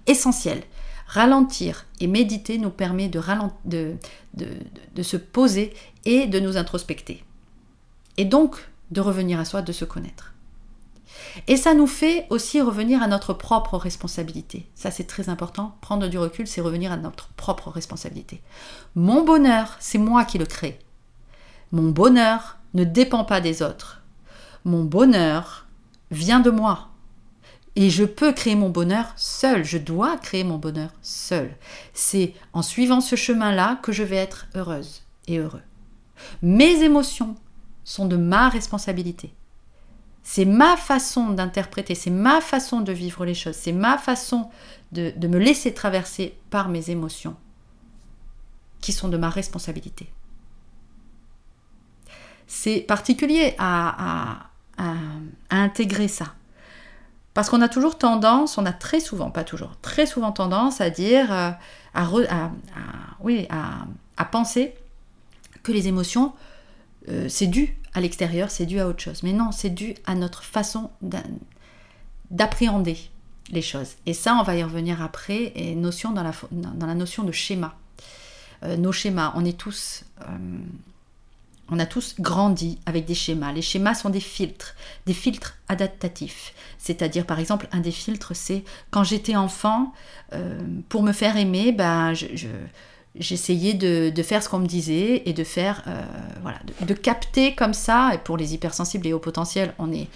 essentiel. 0.05 0.62
Ralentir 1.07 1.88
et 2.00 2.05
méditer 2.05 2.59
nous 2.59 2.69
permet 2.69 3.09
de, 3.09 3.19
se 5.01 5.17
poser 5.17 5.74
et 6.05 6.27
de 6.27 6.39
nous 6.39 6.55
introspecter. 6.55 7.24
Et 8.17 8.25
donc 8.25 8.57
de 8.91 9.01
revenir 9.01 9.39
à 9.39 9.45
soi, 9.45 9.63
de 9.63 9.71
se 9.71 9.85
connaître. 9.85 10.35
Et 11.48 11.58
ça 11.58 11.74
nous 11.74 11.88
fait 11.88 12.25
aussi 12.29 12.62
revenir 12.62 13.01
à 13.01 13.08
notre 13.08 13.34
propre 13.34 13.77
responsabilité. 13.77 14.70
Ça, 14.75 14.91
c'est 14.91 15.05
très 15.05 15.29
important. 15.29 15.75
Prendre 15.82 16.08
du 16.08 16.17
recul, 16.17 16.48
c'est 16.48 16.62
revenir 16.62 16.91
à 16.91 16.98
notre 16.98 17.29
propre 17.34 17.70
responsabilité. 17.70 18.41
Mon 18.96 19.24
bonheur, 19.24 19.75
c'est 19.79 19.98
moi 19.98 20.25
qui 20.25 20.38
le 20.38 20.46
crée. 20.46 20.79
Mon 21.72 21.89
bonheur 21.89 22.58
ne 22.74 22.84
dépend 22.84 23.24
pas 23.24 23.41
des 23.41 23.62
autres. 23.62 24.01
Mon 24.63 24.84
bonheur 24.84 25.67
vient 26.12 26.39
de 26.39 26.50
moi. 26.50 26.89
Et 27.75 27.89
je 27.89 28.05
peux 28.05 28.32
créer 28.32 28.55
mon 28.55 28.70
bonheur 28.70 29.12
seul. 29.17 29.65
Je 29.65 29.77
dois 29.77 30.17
créer 30.17 30.44
mon 30.44 30.58
bonheur 30.58 30.91
seul. 31.01 31.55
C'est 31.94 32.34
en 32.53 32.62
suivant 32.62 33.01
ce 33.01 33.15
chemin-là 33.15 33.79
que 33.82 33.91
je 33.91 34.03
vais 34.03 34.15
être 34.15 34.48
heureuse 34.55 35.03
et 35.27 35.39
heureux. 35.39 35.62
Mes 36.41 36.84
émotions 36.84 37.36
sont 37.84 38.05
de 38.05 38.15
ma 38.15 38.50
responsabilité. 38.50 39.34
C'est 40.27 40.46
ma 40.46 40.75
façon 40.75 41.29
d'interpréter, 41.29 41.94
c'est 41.94 42.10
ma 42.10 42.41
façon 42.41 42.82
de 42.82 42.91
vivre 42.91 43.25
les 43.25 43.36
choses, 43.36 43.55
c'est 43.55 43.72
ma 43.72 44.00
façon 44.00 44.50
de, 44.91 45.13
me 45.27 45.38
laisser 45.38 45.72
traverser 45.72 46.36
par 46.50 46.67
mes 46.67 46.89
émotions 46.89 47.36
qui 48.82 48.91
sont 48.91 49.08
de 49.08 49.17
ma 49.17 49.29
responsabilité. 49.29 50.12
C'est 52.48 52.79
particulier 52.79 53.53
à, 53.60 54.50
intégrer 55.51 56.08
ça. 56.08 56.34
Parce 57.36 57.50
qu'on 57.50 57.62
a 57.62 57.70
toujours 57.70 58.00
tendance, 58.00 58.58
on 58.58 58.65
a 58.65 58.74
très 58.74 59.00
souvent, 59.00 59.29
pas 59.29 59.44
toujours, 59.44 59.75
très 59.84 60.08
souvent 60.08 60.32
tendance 60.32 60.82
à 60.82 60.89
dire, 60.89 61.32
euh, 61.32 61.51
à, 61.94 62.51
oui, 63.20 63.48
à, 63.51 64.25
penser 64.25 64.74
que 65.62 65.72
les 65.72 65.88
émotions, 65.88 66.34
euh, 67.10 67.29
c'est 67.29 67.48
dû 67.48 67.77
à 67.96 68.02
l'extérieur, 68.02 68.52
c'est 68.52 68.66
dû 68.66 68.80
à 68.80 68.88
autre 68.88 69.02
chose. 69.02 69.24
Mais 69.24 69.34
non, 69.34 69.52
c'est 69.52 69.72
dû 69.72 69.96
à 70.06 70.14
notre 70.16 70.44
façon 70.44 70.92
d'appréhender 72.30 72.98
les 73.52 73.62
choses. 73.62 73.94
Et 74.06 74.14
ça, 74.14 74.36
on 74.36 74.44
va 74.44 74.56
y 74.56 74.64
revenir 74.64 75.02
après, 75.02 75.54
et 75.56 75.75
notion 75.75 76.12
dans, 76.12 76.24
la, 76.24 76.34
dans 76.52 76.86
la 76.86 76.96
notion 76.96 77.24
de 77.24 77.32
schéma. 77.32 77.75
Euh, 78.64 78.78
nos 78.78 78.92
schémas, 78.92 79.34
on 79.36 79.46
est 79.46 79.58
tous... 79.58 80.04
Euh, 80.22 80.58
on 81.70 81.80
a 81.80 81.88
tous 81.88 82.16
grandi 82.20 82.78
avec 82.86 83.06
des 83.06 83.16
schémas. 83.16 83.52
Les 83.52 83.64
schémas 83.64 83.96
sont 83.96 84.12
des 84.12 84.20
filtres, 84.20 84.75
des 85.08 85.16
filtres 85.16 85.58
adaptatifs. 85.68 86.54
C'est-à-dire, 86.78 87.25
par 87.25 87.40
exemple, 87.40 87.68
un 87.72 87.80
des 87.80 87.92
filtres, 87.92 88.36
c'est 88.36 88.64
quand 88.92 89.04
j'étais 89.04 89.36
enfant, 89.36 89.92
euh, 90.34 90.60
pour 90.90 91.02
me 91.02 91.12
faire 91.12 91.38
aimer, 91.38 91.72
ben, 91.72 92.14
je, 92.14 92.48
j'essayais 93.17 93.74
de, 93.74 94.24
faire 94.24 94.43
ce 94.43 94.50
qu'on 94.50 94.60
me 94.60 94.67
disait 94.67 95.24
et 95.25 95.34
de 95.34 95.43
faire, 95.43 95.84
euh, 95.88 96.01
voilà, 96.41 96.60
de, 96.86 96.93
capter 96.93 97.55
comme 97.55 97.74
ça. 97.74 98.12
Et 98.13 98.17
pour 98.17 98.38
les 98.38 98.53
hypersensibles 98.53 99.07
et 99.07 99.13
hauts 99.13 99.19
potentiels, 99.19 99.74
on 99.79 99.91
est, 99.91 100.07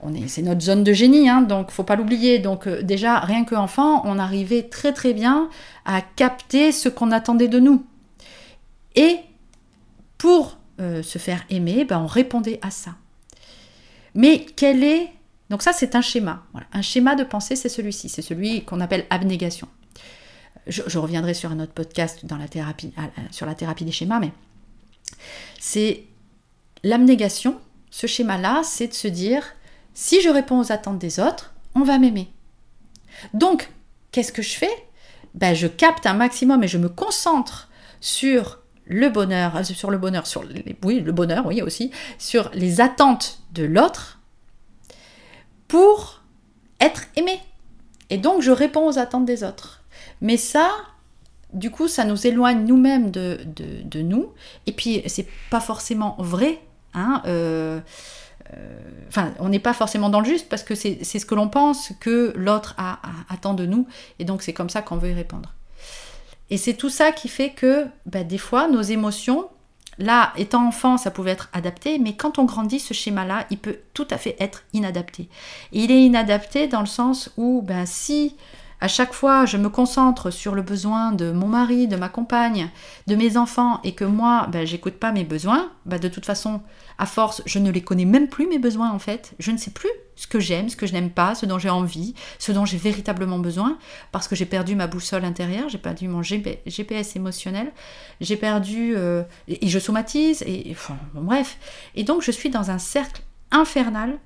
on 0.00 0.14
est, 0.14 0.28
c'est 0.28 0.42
notre 0.42 0.60
zone 0.60 0.84
de 0.84 0.92
génie, 0.92 1.28
hein, 1.28 1.42
donc 1.42 1.70
faut 1.70 1.84
pas 1.84 1.96
l'oublier. 1.96 2.38
Donc 2.38 2.66
euh, 2.66 2.82
déjà, 2.82 3.18
rien 3.20 3.44
qu'enfant, 3.44 4.02
on 4.04 4.18
arrivait 4.18 4.64
très 4.64 4.92
très 4.92 5.12
bien 5.12 5.48
à 5.84 6.00
capter 6.00 6.72
ce 6.72 6.88
qu'on 6.88 7.12
attendait 7.12 7.48
de 7.48 7.60
nous. 7.60 7.84
Et 8.96 9.18
pour 10.18 10.58
euh, 10.80 11.02
se 11.02 11.18
faire 11.18 11.44
aimer, 11.50 11.84
ben, 11.84 12.00
on 12.00 12.06
répondait 12.06 12.58
à 12.62 12.70
ça. 12.70 12.92
Mais 14.14 14.44
quel 14.56 14.82
est 14.82 15.12
donc 15.50 15.62
ça, 15.62 15.72
c'est 15.72 15.96
un 15.96 16.00
schéma. 16.00 16.44
Un 16.72 16.80
schéma 16.80 17.16
de 17.16 17.24
pensée, 17.24 17.56
c'est 17.56 17.68
celui-ci. 17.68 18.08
C'est 18.08 18.22
celui 18.22 18.62
qu'on 18.62 18.78
appelle 18.78 19.04
abnégation 19.10 19.66
je, 20.70 20.98
reviendrai 20.98 21.34
sur 21.34 21.50
un 21.50 21.60
autre 21.60 21.72
podcast 21.72 22.24
sur 23.30 23.46
la 23.46 23.54
thérapie 23.54 23.84
des 23.84 23.92
schémas, 23.92 24.20
mais 24.20 24.32
c'est 25.58 26.04
l'abnégation. 26.82 27.58
Ce 27.90 28.06
schéma-là, 28.06 28.62
c'est 28.64 28.88
de 28.88 28.94
se 28.94 29.08
dire, 29.08 29.44
si 29.94 30.20
je 30.20 30.28
réponds 30.28 30.60
aux 30.60 30.72
attentes 30.72 30.98
des 30.98 31.20
autres, 31.20 31.52
on 31.74 31.82
va 31.82 31.98
m'aimer. 31.98 32.30
Donc, 33.34 33.70
qu'est-ce 34.12 34.32
que 34.32 34.42
je 34.42 34.56
fais? 34.56 34.86
Ben, 35.34 35.54
Je 35.54 35.66
capte 35.66 36.06
un 36.06 36.14
maximum 36.14 36.62
et 36.62 36.68
je 36.68 36.78
me 36.78 36.88
concentre 36.88 37.68
sur 38.00 38.60
le 38.86 39.08
bonheur, 39.08 39.56
euh, 39.56 39.62
sur 39.62 39.90
le 39.90 39.98
bonheur, 39.98 40.26
sur 40.26 40.44
oui, 40.84 41.00
le 41.00 41.12
bonheur, 41.12 41.46
oui 41.46 41.62
aussi, 41.62 41.92
sur 42.18 42.50
les 42.54 42.80
attentes 42.80 43.40
de 43.52 43.64
l'autre 43.64 44.18
pour 45.68 46.22
être 46.80 47.02
aimé. 47.16 47.40
Et 48.08 48.18
donc, 48.18 48.42
je 48.42 48.50
réponds 48.50 48.88
aux 48.88 48.98
attentes 48.98 49.24
des 49.24 49.44
autres. 49.44 49.79
Mais 50.20 50.36
ça, 50.36 50.70
du 51.52 51.70
coup, 51.70 51.88
ça 51.88 52.04
nous 52.04 52.26
éloigne 52.26 52.64
nous-mêmes 52.64 53.10
de, 53.10 53.40
de, 53.44 54.02
nous. 54.02 54.32
Et 54.66 54.72
puis, 54.72 55.02
c'est 55.06 55.26
pas 55.50 55.60
forcément 55.60 56.16
vrai. 56.18 56.60
Hein, 56.94 57.22
euh, 57.26 57.80
euh, 58.54 58.78
enfin, 59.08 59.32
on 59.38 59.48
n'est 59.48 59.60
pas 59.60 59.72
forcément 59.72 60.10
dans 60.10 60.20
le 60.20 60.26
juste 60.26 60.48
parce 60.48 60.62
que 60.62 60.74
c'est 60.74 61.04
ce 61.04 61.26
que 61.26 61.34
l'on 61.34 61.48
pense 61.48 61.92
que 62.00 62.32
l'autre 62.36 62.76
attend 63.28 63.54
de 63.54 63.66
nous. 63.66 63.86
Et 64.18 64.24
donc, 64.24 64.42
c'est 64.42 64.52
comme 64.52 64.70
ça 64.70 64.82
qu'on 64.82 64.96
veut 64.96 65.10
y 65.10 65.14
répondre. 65.14 65.54
Et 66.50 66.56
c'est 66.56 66.74
tout 66.74 66.90
ça 66.90 67.12
qui 67.12 67.28
fait 67.28 67.50
que, 67.50 67.86
bah, 68.06 68.24
des 68.24 68.38
fois, 68.38 68.68
nos 68.68 68.82
émotions, 68.82 69.48
là, 69.98 70.32
étant 70.36 70.66
enfant, 70.66 70.96
ça 70.96 71.12
pouvait 71.12 71.30
être 71.30 71.48
adapté, 71.52 71.98
mais 72.00 72.16
quand 72.16 72.38
on 72.38 72.44
grandit, 72.44 72.80
ce 72.80 72.92
schéma-là, 72.92 73.46
il 73.50 73.58
peut 73.58 73.78
tout 73.94 74.08
à 74.10 74.18
fait 74.18 74.36
être 74.40 74.64
inadapté. 74.72 75.28
Il 75.72 75.92
est 75.92 76.02
inadapté 76.02 76.66
dans 76.66 76.80
le 76.80 76.86
sens 76.86 77.30
où, 77.36 77.62
ben, 77.62 77.86
si 77.86 78.34
à 78.80 78.88
chaque 78.88 79.12
fois 79.12 79.46
je 79.46 79.56
me 79.56 79.68
concentre 79.68 80.30
sur 80.30 80.54
le 80.54 80.62
besoin 80.62 81.12
de 81.12 81.32
mon 81.32 81.46
mari, 81.46 81.88
de 81.88 81.96
ma 81.96 82.08
compagne, 82.08 82.70
de 83.06 83.14
mes 83.14 83.36
enfants 83.36 83.80
et 83.84 83.94
que 83.94 84.04
moi, 84.04 84.46
ben, 84.50 84.66
j'écoute 84.66 84.94
pas 84.94 85.12
mes 85.12 85.24
besoins, 85.24 85.70
ben, 85.86 85.98
de 85.98 86.08
toute 86.08 86.26
façon, 86.26 86.62
à 86.98 87.06
force, 87.06 87.42
je 87.46 87.58
ne 87.58 87.70
les 87.70 87.82
connais 87.82 88.04
même 88.04 88.28
plus 88.28 88.46
mes 88.46 88.58
besoins 88.58 88.90
en 88.90 88.98
fait. 88.98 89.32
Je 89.38 89.50
ne 89.50 89.56
sais 89.56 89.70
plus 89.70 89.90
ce 90.16 90.26
que 90.26 90.40
j'aime, 90.40 90.68
ce 90.68 90.76
que 90.76 90.86
je 90.86 90.92
n'aime 90.92 91.10
pas, 91.10 91.34
ce 91.34 91.46
dont 91.46 91.58
j'ai 91.58 91.70
envie, 91.70 92.14
ce 92.38 92.52
dont 92.52 92.64
j'ai 92.64 92.76
véritablement 92.76 93.38
besoin, 93.38 93.78
parce 94.12 94.28
que 94.28 94.36
j'ai 94.36 94.46
perdu 94.46 94.74
ma 94.74 94.86
boussole 94.86 95.24
intérieure, 95.24 95.68
j'ai 95.68 95.78
perdu 95.78 96.08
mon 96.08 96.22
GPS 96.22 97.16
émotionnel, 97.16 97.72
j'ai 98.20 98.36
perdu 98.36 98.94
euh, 98.96 99.22
et 99.48 99.68
je 99.68 99.78
somatise 99.78 100.42
et 100.46 100.76
bref. 101.14 101.58
Et 101.94 102.04
donc 102.04 102.22
je 102.22 102.30
suis 102.30 102.50
dans 102.50 102.70
un 102.70 102.78
cercle 102.78 103.22
infernal. 103.50 104.18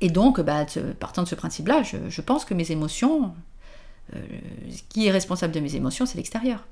Et 0.00 0.10
donc, 0.10 0.40
bah, 0.40 0.66
partant 0.98 1.22
de 1.22 1.28
ce 1.28 1.34
principe-là, 1.34 1.82
je 1.82 2.20
pense 2.20 2.44
que 2.44 2.52
mes 2.52 2.72
émotions, 2.72 3.32
euh, 4.14 4.18
qui 4.88 5.06
est 5.06 5.10
responsable 5.10 5.54
de 5.54 5.60
mes 5.60 5.76
émotions, 5.76 6.06
c'est 6.06 6.16
l'extérieur. 6.16 6.66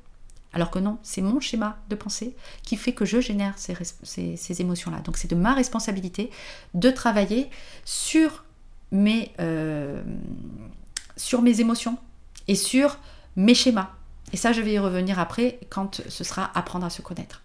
Alors 0.53 0.71
que 0.71 0.79
non, 0.79 0.99
c'est 1.03 1.23
mon 1.23 1.41
schéma 1.41 1.79
de 1.89 1.95
pensée 1.95 2.37
qui 2.63 2.77
fait 2.77 2.93
que 2.93 3.05
je 3.05 3.21
génère 3.21 3.55
ces, 3.57 4.61
émotions-là. 4.61 5.01
Donc 5.01 5.17
c'est 5.17 5.29
de 5.29 5.35
ma 5.35 5.55
responsabilité 5.55 6.31
de 6.75 6.91
travailler 6.91 7.49
sur 7.85 8.45
mes, 8.91 9.33
euh, 9.41 10.03
sur 11.17 11.41
mes 11.41 11.61
émotions 11.61 11.97
et 12.49 12.55
sur 12.55 12.99
mes 13.37 13.55
schémas. 13.55 13.91
Et 14.33 14.37
ça, 14.37 14.53
je 14.53 14.61
vais 14.61 14.75
y 14.75 14.79
revenir 14.79 15.19
après 15.19 15.59
quand 15.71 16.03
ce 16.09 16.25
sera 16.25 16.51
apprendre 16.55 16.85
à 16.85 16.91
se 16.91 17.01
connaître. 17.01 17.43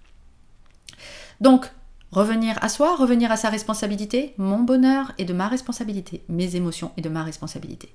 Donc, 1.39 1.71
revenir 2.11 2.57
à 2.61 2.69
soi, 2.69 2.95
revenir 2.95 3.31
à 3.31 3.37
sa 3.37 3.49
responsabilité, 3.49 4.33
mon 4.37 4.59
bonheur 4.59 5.11
est 5.17 5.25
de 5.25 5.33
ma 5.33 5.47
responsabilité, 5.47 6.23
mes 6.29 6.55
émotions 6.55 6.91
est 6.97 7.01
de 7.01 7.09
ma 7.09 7.23
responsabilité. 7.23 7.93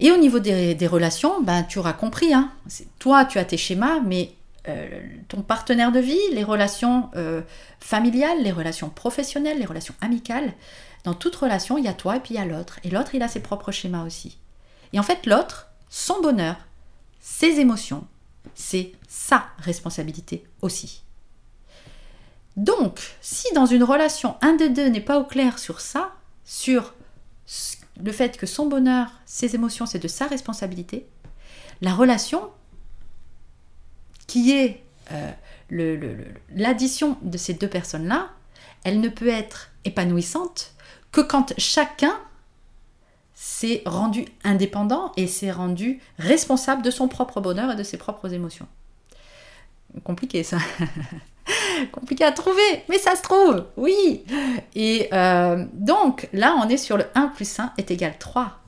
Et 0.00 0.12
au 0.12 0.16
niveau 0.16 0.38
des, 0.38 0.86
relations, 0.86 1.42
ben, 1.42 1.64
tu 1.64 1.78
auras 1.78 1.92
compris, 1.92 2.32
hein, 2.32 2.52
toi 2.98 3.24
tu 3.24 3.38
as 3.38 3.44
tes 3.44 3.56
schémas, 3.56 4.00
mais 4.00 4.32
euh, 4.68 5.00
ton 5.28 5.42
partenaire 5.42 5.92
de 5.92 5.98
vie, 5.98 6.20
les 6.32 6.44
relations 6.44 7.10
euh, 7.16 7.42
familiales, 7.80 8.42
les 8.42 8.52
relations 8.52 8.90
professionnelles, 8.90 9.58
les 9.58 9.66
relations 9.66 9.94
amicales, 10.00 10.52
dans 11.04 11.14
toute 11.14 11.34
relation, 11.36 11.78
il 11.78 11.84
y 11.84 11.88
a 11.88 11.94
toi 11.94 12.16
et 12.16 12.20
puis 12.20 12.34
il 12.34 12.36
y 12.36 12.40
a 12.40 12.44
l'autre. 12.44 12.78
Et 12.84 12.90
l'autre, 12.90 13.14
il 13.14 13.22
a 13.22 13.28
ses 13.28 13.40
propres 13.40 13.72
schémas 13.72 14.04
aussi. 14.04 14.36
Et 14.92 15.00
en 15.00 15.02
fait, 15.02 15.26
l'autre, 15.26 15.68
son 15.88 16.20
bonheur, 16.20 16.56
ses 17.20 17.60
émotions, 17.60 18.06
c'est 18.54 18.92
sa 19.08 19.46
responsabilité 19.58 20.44
aussi. 20.60 21.02
Donc, 22.56 23.16
si 23.20 23.46
dans 23.54 23.66
une 23.66 23.84
relation, 23.84 24.36
un 24.42 24.54
des 24.54 24.68
deux 24.68 24.88
n'est 24.88 25.00
pas 25.00 25.18
au 25.18 25.24
clair 25.24 25.58
sur 25.58 25.80
ça, 25.80 26.12
sur 26.44 26.94
le 28.02 28.12
fait 28.12 28.36
que 28.36 28.46
son 28.46 28.66
bonheur, 28.66 29.10
ses 29.26 29.54
émotions, 29.54 29.86
c'est 29.86 29.98
de 29.98 30.08
sa 30.08 30.26
responsabilité, 30.26 31.06
la 31.80 31.94
relation 31.94 32.50
qui 34.26 34.52
est 34.52 34.82
euh, 35.12 35.32
l'addition 36.54 37.16
de 37.22 37.38
ces 37.38 37.54
deux 37.54 37.68
personnes-là, 37.68 38.30
elle 38.84 39.00
ne 39.00 39.08
peut 39.08 39.28
être 39.28 39.70
épanouissante 39.84 40.74
que 41.12 41.20
quand 41.20 41.54
chacun 41.58 42.14
s'est 43.34 43.82
rendu 43.86 44.26
indépendant 44.44 45.12
et 45.16 45.26
s'est 45.26 45.52
rendu 45.52 46.00
responsable 46.18 46.82
de 46.82 46.90
son 46.90 47.08
propre 47.08 47.40
bonheur 47.40 47.70
et 47.70 47.76
de 47.76 47.82
ses 47.82 47.96
propres 47.96 48.32
émotions. 48.32 48.66
Compliqué 50.04 50.42
ça. 50.42 50.58
Compliqué 51.92 52.24
à 52.24 52.32
trouver, 52.32 52.84
mais 52.88 52.98
ça 52.98 53.16
se 53.16 53.22
trouve, 53.22 53.64
oui. 53.76 54.24
Et 54.74 55.08
euh, 55.12 55.64
donc 55.72 56.28
là, 56.32 56.56
on 56.62 56.68
est 56.68 56.76
sur 56.76 56.96
le 56.96 57.04
1 57.14 57.28
plus 57.28 57.58
1 57.58 57.72
est 57.78 57.90
égal 57.90 58.14
3. 58.18 58.58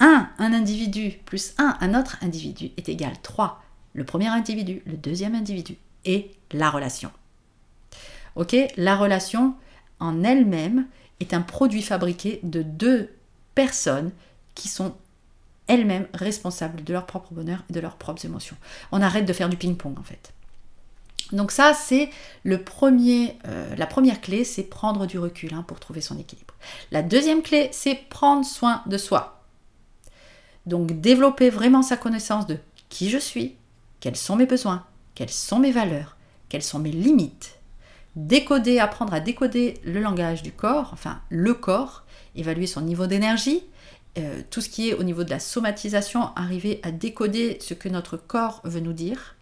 1, 0.00 0.30
un 0.38 0.52
individu, 0.52 1.18
plus 1.24 1.54
1, 1.58 1.78
un 1.80 1.98
autre 1.98 2.18
individu 2.22 2.70
est 2.76 2.88
égal 2.88 3.12
3. 3.22 3.62
Le 3.94 4.04
premier 4.04 4.28
individu, 4.28 4.82
le 4.86 4.96
deuxième 4.96 5.34
individu 5.34 5.76
et 6.04 6.30
la 6.52 6.70
relation. 6.70 7.10
Ok 8.36 8.56
La 8.76 8.96
relation 8.96 9.54
en 9.98 10.22
elle-même 10.22 10.86
est 11.20 11.34
un 11.34 11.42
produit 11.42 11.82
fabriqué 11.82 12.38
de 12.44 12.62
deux 12.62 13.10
personnes 13.54 14.12
qui 14.54 14.68
sont 14.68 14.94
elles-mêmes 15.66 16.06
responsables 16.14 16.82
de 16.84 16.92
leur 16.92 17.06
propre 17.06 17.32
bonheur 17.34 17.64
et 17.68 17.72
de 17.72 17.80
leurs 17.80 17.96
propres 17.96 18.24
émotions. 18.24 18.56
On 18.92 19.02
arrête 19.02 19.26
de 19.26 19.32
faire 19.32 19.48
du 19.48 19.56
ping-pong 19.56 19.98
en 19.98 20.02
fait. 20.02 20.32
Donc 21.32 21.50
ça, 21.50 21.74
c'est 21.74 22.10
le 22.42 22.62
premier, 22.62 23.36
euh, 23.46 23.74
la 23.76 23.86
première 23.86 24.20
clé, 24.20 24.44
c'est 24.44 24.62
prendre 24.62 25.06
du 25.06 25.18
recul 25.18 25.52
hein, 25.52 25.64
pour 25.66 25.78
trouver 25.78 26.00
son 26.00 26.18
équilibre. 26.18 26.54
La 26.90 27.02
deuxième 27.02 27.42
clé, 27.42 27.68
c'est 27.72 27.94
prendre 28.08 28.44
soin 28.44 28.82
de 28.86 28.96
soi. 28.96 29.42
Donc 30.66 31.00
développer 31.00 31.50
vraiment 31.50 31.82
sa 31.82 31.96
connaissance 31.96 32.46
de 32.46 32.58
qui 32.88 33.10
je 33.10 33.18
suis, 33.18 33.56
quels 34.00 34.16
sont 34.16 34.36
mes 34.36 34.46
besoins, 34.46 34.86
quelles 35.14 35.30
sont 35.30 35.58
mes 35.58 35.72
valeurs, 35.72 36.16
quelles 36.48 36.62
sont 36.62 36.78
mes 36.78 36.92
limites, 36.92 37.58
décoder, 38.16 38.78
apprendre 38.78 39.14
à 39.14 39.20
décoder 39.20 39.74
le 39.84 40.00
langage 40.00 40.42
du 40.42 40.52
corps, 40.52 40.90
enfin 40.92 41.20
le 41.28 41.54
corps, 41.54 42.04
évaluer 42.34 42.66
son 42.66 42.80
niveau 42.80 43.06
d'énergie, 43.06 43.62
euh, 44.18 44.42
tout 44.50 44.60
ce 44.60 44.68
qui 44.68 44.88
est 44.88 44.94
au 44.94 45.02
niveau 45.02 45.24
de 45.24 45.30
la 45.30 45.40
somatisation, 45.40 46.34
arriver 46.34 46.80
à 46.82 46.90
décoder 46.90 47.58
ce 47.60 47.74
que 47.74 47.88
notre 47.88 48.16
corps 48.16 48.60
veut 48.64 48.80
nous 48.80 48.92
dire. 48.92 49.36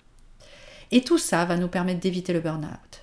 Et 0.90 1.02
tout 1.02 1.18
ça 1.18 1.44
va 1.44 1.56
nous 1.56 1.68
permettre 1.68 2.00
d'éviter 2.00 2.32
le 2.32 2.40
burn-out. 2.40 3.02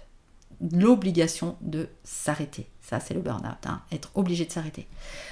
L'obligation 0.71 1.57
de 1.61 1.89
s'arrêter. 2.03 2.69
Ça, 2.81 2.99
c'est 2.99 3.13
le 3.13 3.21
burn-out, 3.21 3.65
hein, 3.65 3.81
être 3.91 4.11
obligé 4.15 4.45
de 4.45 4.51
s'arrêter. 4.51 4.87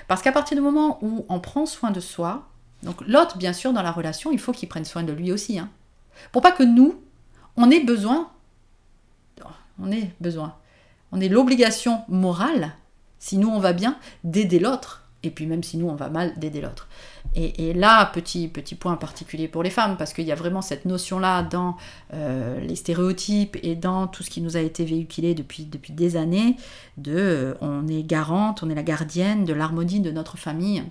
Parce 0.08 0.22
qu'à 0.22 0.32
partir 0.32 0.56
du 0.56 0.62
moment 0.62 1.00
où 1.02 1.26
on 1.30 1.40
prend 1.40 1.66
soin 1.66 1.92
de 1.92 2.00
soi, 2.00 2.48
donc 2.84 3.02
l'autre, 3.08 3.38
bien 3.38 3.54
sûr, 3.54 3.74
dans 3.74 3.82
la 3.82 3.92
relation, 3.92 4.32
il 4.32 4.40
faut 4.40 4.52
qu'il 4.52 4.68
prenne 4.70 4.86
soin 4.86 5.04
de 5.04 5.14
lui 5.14 5.32
aussi. 5.32 5.60
Hein, 5.60 5.70
pour 6.32 6.42
pas 6.42 6.52
que 6.52 6.64
nous, 6.64 7.02
on 7.58 7.70
ait 7.70 7.84
besoin, 7.84 8.32
on 9.80 9.92
ait 9.92 10.12
besoin, 10.20 10.56
on 11.12 11.20
ait 11.20 11.30
l'obligation 11.30 12.04
morale, 12.08 12.74
si 13.20 13.38
nous 13.38 13.50
on 13.50 13.60
va 13.60 13.74
bien, 13.74 13.98
d'aider 14.24 14.60
l'autre 14.60 15.02
et 15.24 15.30
puis 15.30 15.46
même 15.46 15.64
si 15.64 15.78
nous 15.78 15.88
on 15.88 15.96
va 15.96 16.10
mal, 16.10 16.38
d'aider 16.38 16.62
l'autre. 16.62 16.88
Et, 17.34 17.72
là, 17.72 18.06
petit, 18.08 18.50
petit 18.50 18.76
point 18.76 18.98
particulier 18.98 19.48
pour 19.48 19.64
les 19.64 19.70
femmes, 19.70 19.96
parce 19.96 20.12
qu'il 20.12 20.26
y 20.26 20.34
a 20.34 20.36
vraiment 20.36 20.62
cette 20.62 20.84
notion-là 20.84 21.44
dans 21.44 21.78
euh, 22.14 22.60
les 22.60 22.76
stéréotypes 22.76 23.58
et 23.64 23.76
dans 23.76 24.08
tout 24.08 24.22
ce 24.22 24.30
qui 24.30 24.42
nous 24.42 24.58
a 24.58 24.60
été 24.60 24.84
véhiculé 24.84 25.34
depuis, 25.34 25.64
depuis 25.64 25.94
des 25.94 26.18
années, 26.18 26.58
de 26.98 27.16
euh, 27.16 27.54
on 27.62 27.88
est 27.88 28.04
garante, 28.04 28.64
on 28.64 28.70
est 28.70 28.76
la 28.76 28.84
gardienne 28.84 29.46
de 29.46 29.54
l'harmonie 29.54 30.02
de 30.02 30.12
notre 30.12 30.38
famille. 30.38 30.84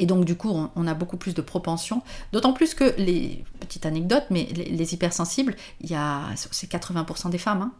Et 0.00 0.06
donc 0.06 0.24
du 0.24 0.34
coup, 0.36 0.68
on, 0.74 0.86
a 0.88 0.94
beaucoup 0.94 1.16
plus 1.16 1.34
de 1.34 1.40
propension, 1.40 2.02
d'autant 2.32 2.52
plus 2.52 2.74
que 2.74 2.92
les 2.98 3.44
petites 3.60 3.86
anecdotes, 3.86 4.26
mais 4.30 4.48
les, 4.54 4.94
hypersensibles, 4.94 5.54
il 5.80 5.90
y 5.90 5.94
a 5.94 6.24
c'est 6.34 6.70
80% 6.70 7.30
des 7.30 7.38
femmes. 7.38 7.62
Hein. 7.62 7.72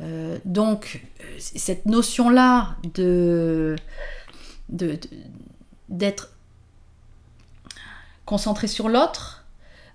Euh, 0.00 0.38
donc 0.44 1.02
cette 1.38 1.86
notion-là 1.86 2.76
de 2.94 3.76
d'être 4.68 6.30
concentré 8.26 8.66
sur 8.66 8.88
l'autre, 8.90 9.46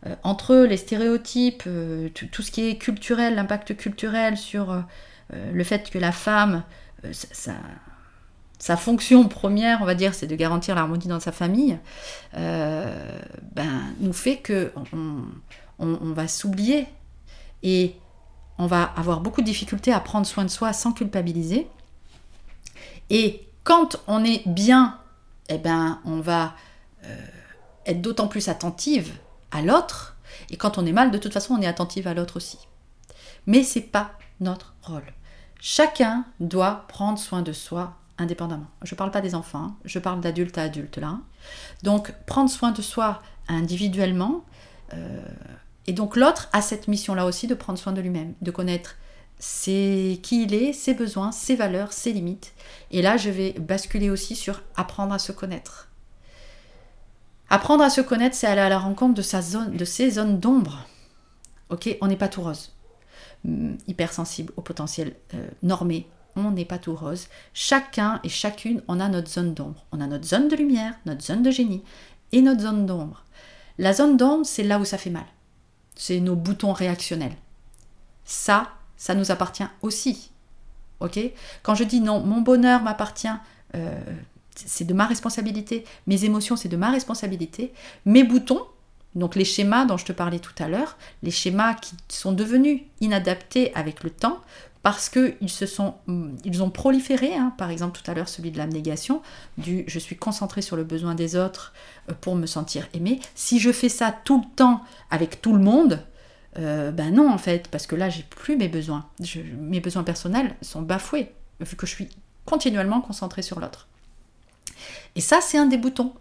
euh, 0.07 0.15
entre 0.23 0.55
les 0.55 0.77
stéréotypes, 0.77 1.63
euh, 1.67 2.09
tout, 2.09 2.41
ce 2.41 2.49
qui 2.49 2.67
est 2.67 2.77
culturel, 2.77 3.35
l'impact 3.35 3.77
culturel 3.77 4.35
sur 4.37 4.71
euh, 4.71 4.81
le 5.29 5.63
fait 5.63 5.91
que 5.91 5.99
la 5.99 6.11
femme, 6.11 6.63
sa, 7.11 8.77
fonction 8.77 9.27
première, 9.27 9.81
on 9.81 9.85
va 9.85 9.95
dire, 9.95 10.15
c'est 10.15 10.27
de 10.27 10.35
garantir 10.35 10.73
l'harmonie 10.73 11.07
dans 11.07 11.19
sa 11.19 11.31
famille, 11.31 11.77
ben, 12.33 13.81
nous 13.99 14.13
fait 14.13 14.37
que 14.37 14.71
on, 15.79 16.13
va 16.13 16.27
s'oublier 16.27 16.87
et 17.63 17.95
on 18.59 18.67
va 18.67 18.83
avoir 18.83 19.21
beaucoup 19.21 19.41
de 19.41 19.45
difficultés 19.45 19.91
à 19.91 19.99
prendre 19.99 20.27
soin 20.27 20.43
de 20.43 20.49
soi 20.49 20.73
sans 20.73 20.91
culpabiliser. 20.91 21.67
Et 23.09 23.47
quand 23.63 23.97
on 24.07 24.23
est 24.23 24.47
bien, 24.47 24.99
eh 25.49 25.57
ben, 25.57 25.99
on 26.05 26.19
va 26.21 26.55
euh, 27.03 27.27
être 27.85 28.01
d'autant 28.01 28.27
plus 28.27 28.47
attentive 28.49 29.13
à 29.51 29.61
l'autre. 29.61 30.17
Et 30.49 30.57
quand 30.57 30.77
on 30.77 30.85
est 30.85 30.91
mal, 30.91 31.11
de 31.11 31.17
toute 31.17 31.33
façon, 31.33 31.55
on 31.55 31.61
est 31.61 31.67
attentive 31.67 32.07
à 32.07 32.13
l'autre 32.13 32.37
aussi. 32.37 32.57
Mais 33.47 33.63
c'est 33.63 33.81
pas 33.81 34.11
notre 34.39 34.75
rôle. 34.83 35.13
Chacun 35.59 36.25
doit 36.39 36.85
prendre 36.87 37.19
soin 37.19 37.41
de 37.41 37.53
soi 37.53 37.95
indépendamment. 38.17 38.67
Je 38.83 38.93
ne 38.93 38.97
parle 38.97 39.11
pas 39.11 39.21
des 39.21 39.35
enfants, 39.35 39.59
hein. 39.59 39.75
je 39.85 39.99
parle 39.99 40.21
d'adulte 40.21 40.57
à 40.57 40.63
adulte 40.63 40.97
là. 40.97 41.19
Donc 41.83 42.13
prendre 42.25 42.49
soin 42.49 42.71
de 42.71 42.81
soi 42.81 43.21
individuellement. 43.47 44.45
Euh, 44.93 45.21
et 45.87 45.93
donc 45.93 46.15
l'autre 46.15 46.49
a 46.53 46.61
cette 46.61 46.87
mission-là 46.87 47.25
aussi 47.25 47.47
de 47.47 47.55
prendre 47.55 47.79
soin 47.79 47.93
de 47.93 48.01
lui-même, 48.01 48.33
de 48.41 48.51
connaître 48.51 48.95
c'est 49.41 50.19
qui 50.21 50.43
il 50.43 50.53
est, 50.53 50.71
ses 50.71 50.93
besoins, 50.93 51.31
ses 51.31 51.55
valeurs, 51.55 51.93
ses 51.93 52.13
limites. 52.13 52.53
Et 52.91 53.01
là, 53.01 53.17
je 53.17 53.31
vais 53.31 53.53
basculer 53.53 54.11
aussi 54.11 54.35
sur 54.35 54.61
apprendre 54.75 55.13
à 55.13 55.19
se 55.19 55.31
connaître. 55.31 55.89
Apprendre 57.53 57.83
à 57.83 57.89
se 57.89 57.99
connaître, 57.99 58.33
c'est 58.33 58.47
aller 58.47 58.61
à 58.61 58.69
la 58.69 58.79
rencontre 58.79 59.13
de, 59.13 59.21
sa 59.21 59.41
zone, 59.41 59.77
ses 59.83 60.11
zones 60.11 60.39
d'ombre. 60.39 60.87
Ok, 61.69 61.97
on 61.99 62.07
n'est 62.07 62.15
pas 62.15 62.29
tout 62.29 62.41
rose. 62.41 62.71
Hmm, 63.43 63.73
hypersensible 63.87 64.53
au 64.55 64.61
potentiel 64.61 65.15
euh, 65.33 65.49
normé, 65.61 66.07
on 66.37 66.51
n'est 66.51 66.63
pas 66.63 66.77
tout 66.77 66.95
rose. 66.95 67.27
Chacun 67.53 68.21
et 68.23 68.29
chacune, 68.29 68.81
on 68.87 69.01
a 69.01 69.09
notre 69.09 69.29
zone 69.29 69.53
d'ombre. 69.53 69.83
On 69.91 69.99
a 69.99 70.07
notre 70.07 70.25
zone 70.25 70.47
de 70.47 70.55
lumière, 70.55 70.93
notre 71.05 71.25
zone 71.25 71.43
de 71.43 71.51
génie 71.51 71.83
et 72.31 72.41
notre 72.41 72.61
zone 72.61 72.85
d'ombre. 72.85 73.25
La 73.77 73.91
zone 73.91 74.15
d'ombre, 74.15 74.45
c'est 74.45 74.63
là 74.63 74.79
où 74.79 74.85
ça 74.85 74.97
fait 74.97 75.09
mal. 75.09 75.25
C'est 75.93 76.21
nos 76.21 76.37
boutons 76.37 76.71
réactionnels. 76.71 77.35
Ça, 78.23 78.71
ça 78.95 79.13
nous 79.13 79.29
appartient 79.29 79.67
aussi. 79.81 80.31
Ok? 81.01 81.19
Quand 81.63 81.75
je 81.75 81.83
dis 81.83 81.99
non, 81.99 82.21
mon 82.21 82.39
bonheur 82.39 82.81
m'appartient, 82.81 83.27
euh, 83.75 83.99
c'est 84.65 84.85
de 84.85 84.93
ma 84.93 85.05
responsabilité, 85.05 85.85
mes 86.07 86.25
émotions, 86.25 86.55
c'est 86.55 86.69
de 86.69 86.77
ma 86.77 86.91
responsabilité, 86.91 87.73
mes 88.05 88.23
boutons, 88.23 88.61
donc 89.15 89.35
les 89.35 89.45
schémas 89.45 89.85
dont 89.85 89.97
je 89.97 90.05
te 90.05 90.13
parlais 90.13 90.39
tout 90.39 90.53
à 90.59 90.67
l'heure, 90.67 90.97
les 91.23 91.31
schémas 91.31 91.73
qui 91.75 91.95
sont 92.09 92.31
devenus 92.31 92.81
inadaptés 93.01 93.73
avec 93.75 94.03
le 94.03 94.09
temps, 94.09 94.39
parce 94.83 95.09
qu'ils 95.09 95.49
se 95.49 95.65
sont, 95.65 95.95
mm, 96.07 96.37
ils 96.43 96.63
ont 96.63 96.69
proliféré, 96.69 97.35
hein. 97.35 97.53
par 97.57 97.69
exemple 97.69 97.99
tout 97.99 98.09
à 98.09 98.13
l'heure 98.13 98.29
celui 98.29 98.51
de 98.51 98.57
l'abnégation, 98.57 99.21
du 99.57 99.83
je 99.87 99.99
suis 99.99 100.15
concentré 100.15 100.61
sur 100.61 100.75
le 100.75 100.83
besoin 100.83 101.15
des 101.15 101.35
autres 101.35 101.73
euh, 102.09 102.13
pour 102.19 102.35
me 102.35 102.45
sentir 102.45 102.87
aimé. 102.93 103.19
Si 103.35 103.59
je 103.59 103.71
fais 103.71 103.89
ça 103.89 104.11
tout 104.11 104.39
le 104.39 104.55
temps 104.55 104.81
avec 105.09 105.41
tout 105.41 105.53
le 105.53 105.61
monde, 105.61 106.03
euh, 106.57 106.91
ben 106.91 107.13
non 107.13 107.31
en 107.31 107.37
fait, 107.37 107.67
parce 107.67 107.85
que 107.85 107.95
là 107.95 108.09
j'ai 108.09 108.23
plus 108.23 108.57
mes 108.57 108.69
besoins. 108.69 109.05
mes 109.59 109.79
besoins 109.79 110.03
personnels 110.03 110.55
sont 110.61 110.81
bafoués, 110.81 111.31
vu 111.59 111.75
que 111.75 111.85
je 111.85 111.93
suis 111.93 112.09
continuellement 112.45 113.01
concentrée 113.01 113.43
sur 113.43 113.59
l'autre. 113.59 113.87
Et 115.15 115.21
ça 115.21 115.41
c'est 115.41 115.57
un 115.57 115.65
des 115.65 115.77
boutons. 115.77 116.13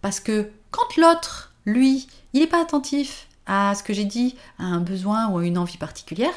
Parce 0.00 0.20
que 0.20 0.50
quand 0.70 0.96
l'autre, 0.96 1.52
lui, 1.64 2.08
il 2.32 2.40
n'est 2.40 2.46
pas 2.46 2.60
attentif 2.60 3.28
à 3.46 3.74
ce 3.74 3.82
que 3.82 3.92
j'ai 3.92 4.04
dit, 4.04 4.36
à 4.58 4.64
un 4.64 4.80
besoin 4.80 5.28
ou 5.28 5.38
à 5.38 5.44
une 5.44 5.58
envie 5.58 5.78
particulière, 5.78 6.34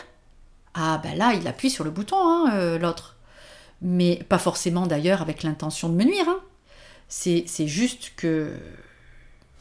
ah 0.74 1.00
ben 1.02 1.18
là 1.18 1.34
il 1.34 1.48
appuie 1.48 1.70
sur 1.70 1.84
le 1.84 1.90
bouton, 1.90 2.18
hein, 2.18 2.52
euh, 2.54 2.78
l'autre. 2.78 3.16
Mais 3.82 4.24
pas 4.30 4.38
forcément 4.38 4.88
d'ailleurs 4.88 5.22
avec 5.22 5.44
l'intention 5.44 5.90
de 5.90 5.96
me 5.96 6.04
nuire. 6.04 6.28
Hein. 6.28 6.40
C'est 7.08 7.68
juste 7.68 8.14
que 8.16 8.58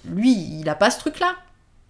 lui, 0.04 0.32
il 0.32 0.64
n'a 0.64 0.74
pas 0.74 0.90
ce 0.90 0.98
truc-là. 0.98 1.36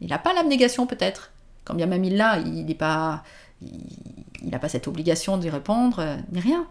Il 0.01 0.09
n'a 0.09 0.19
pas 0.19 0.35
l'abnégation 0.35 0.87
peut-être. 0.87 1.31
Quand 1.65 1.75
bien 1.75 1.87
même 1.87 2.05
il 2.05 2.17
l'a, 2.17 2.39
il 2.39 2.67
n'est 2.67 2.75
pas, 2.75 3.23
il 3.63 4.51
n'a 4.51 4.59
pas 4.59 4.69
cette 4.69 4.89
obligation 4.89 5.39
d'y 5.39 5.49
répondre, 5.49 6.01
euh, 6.01 6.17
ni 6.33 6.41
rien. 6.41 6.67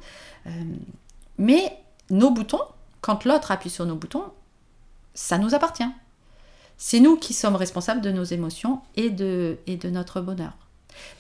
Euh, 0.48 0.50
mais 1.38 1.78
nos 2.10 2.32
boutons, 2.32 2.62
quand 3.04 3.26
l'autre 3.26 3.52
appuie 3.52 3.70
sur 3.70 3.86
nos 3.86 3.96
boutons, 3.96 4.24
ça 5.14 5.38
nous 5.38 5.54
appartient. 5.54 5.84
C'est 6.78 7.02
nous 7.02 7.18
qui 7.18 7.34
sommes 7.34 7.58
responsables 7.58 8.00
de 8.00 8.12
nos 8.12 8.24
émotions 8.24 8.82
et 8.96 9.10
de, 9.10 9.58
notre 9.90 10.22
bonheur. 10.22 10.54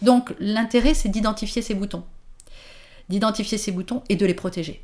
Donc 0.01 0.33
l'intérêt, 0.39 0.93
c'est 0.93 1.09
d'identifier 1.09 1.61
ces 1.61 1.75
boutons. 1.75 2.05
D'identifier 3.09 3.57
ces 3.57 3.73
boutons 3.73 4.01
et 4.07 4.15
de 4.15 4.25
les 4.25 4.33
protéger. 4.33 4.81